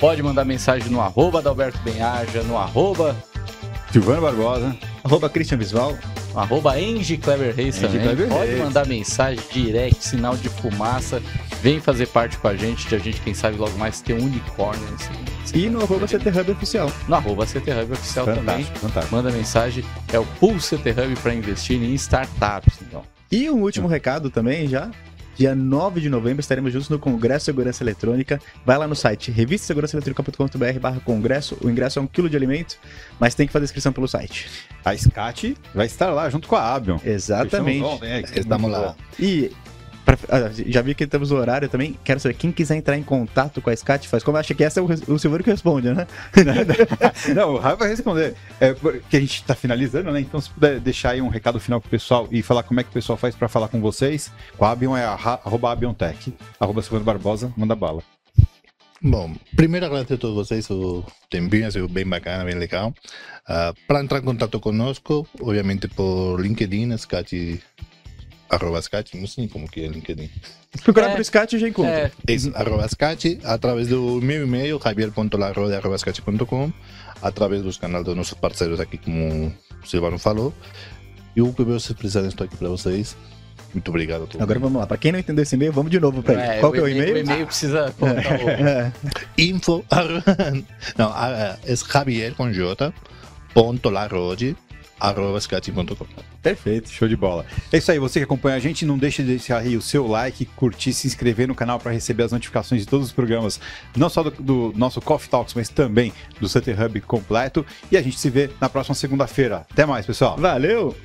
[0.00, 3.14] pode mandar mensagem no arroba Adalberto Benhaja, no arroba
[3.92, 5.98] Silvano Barbosa, arroba Christian Visual,
[6.38, 6.74] arroba
[7.22, 8.00] Clever Reis também.
[8.00, 8.58] Clever Pode Reis.
[8.60, 11.22] mandar mensagem, direct, sinal de fumaça.
[11.62, 14.24] Vem fazer parte com a gente, de a gente, quem sabe, logo mais ter um
[14.24, 15.08] unicórnio nesse
[15.54, 16.92] e no arroba CT Hub Oficial.
[17.08, 18.64] No arroba CT Hub Oficial fantástico, também.
[18.64, 19.16] Fantástico.
[19.16, 19.84] Manda mensagem.
[20.12, 22.74] É o Pool CT Hub para investir em startups.
[22.82, 23.02] Então.
[23.30, 24.90] E um último recado também já.
[25.38, 28.40] Dia 9 de novembro estaremos juntos no Congresso Segurança Eletrônica.
[28.66, 31.56] Vai lá no site revistasegurançaeletrônica.com.br barra congresso.
[31.62, 32.76] O ingresso é um quilo de alimento,
[33.20, 34.50] mas tem que fazer inscrição pelo site.
[34.84, 36.98] A SCAT vai estar lá junto com a Abion.
[37.04, 37.86] Exatamente.
[38.34, 38.96] Estamos lá.
[39.16, 39.52] E
[40.08, 41.94] Pra, ah, já vi que temos o horário também.
[42.02, 44.38] Quero saber, quem quiser entrar em contato com a SCAT, faz como?
[44.38, 46.06] Acha que essa é o, o Silveiro que responde, né?
[47.36, 48.34] não, o Raio vai responder.
[48.58, 48.74] É,
[49.10, 50.20] que a gente está finalizando, né?
[50.20, 52.88] Então, se puder deixar aí um recado final pro pessoal e falar como é que
[52.88, 57.04] o pessoal faz para falar com vocês, com a Abion é arroba Abiontech, arroba Silveiro
[57.04, 58.02] Barbosa, manda bala.
[59.02, 62.94] Bom, primeiro agradecer a todos vocês o tempinho, sido bem bacana, bem legal.
[63.46, 67.62] Uh, para entrar em contato conosco, obviamente por LinkedIn, SCAT
[68.48, 70.30] arroba Scat, não sei como que é LinkedIn.
[70.84, 72.12] Procurar é, por Scat e já encontra.
[72.26, 72.32] É.
[72.32, 76.72] Isso, arroba Scat, através do meu e-mail, javier.larrode.com,
[77.22, 80.52] através dos canais dos nossos parceiros aqui como o Silvano falou.
[81.36, 83.16] E o que vocês precisarem, estou aqui para vocês.
[83.72, 84.40] Muito obrigado a todos.
[84.40, 84.86] Agora vamos lá.
[84.86, 86.60] Para quem não entendeu esse e-mail, vamos de novo para ele.
[86.60, 87.14] Qual que é o e-mail?
[87.14, 88.48] O e-mail precisa colocar o...
[88.48, 88.92] É.
[89.36, 89.84] Info.
[90.96, 92.92] Não, é Javier com J.
[93.52, 93.90] Ponto.
[94.98, 96.06] Arroba scati.com.
[96.42, 97.44] Perfeito, show de bola.
[97.72, 100.06] É isso aí, você que acompanha a gente, não deixe de deixar aí o seu
[100.06, 103.60] like, curtir, se inscrever no canal para receber as notificações de todos os programas,
[103.96, 107.64] não só do, do nosso Coffee Talks, mas também do Center Hub completo.
[107.90, 109.66] E a gente se vê na próxima segunda-feira.
[109.70, 110.36] Até mais, pessoal.
[110.36, 110.96] Valeu!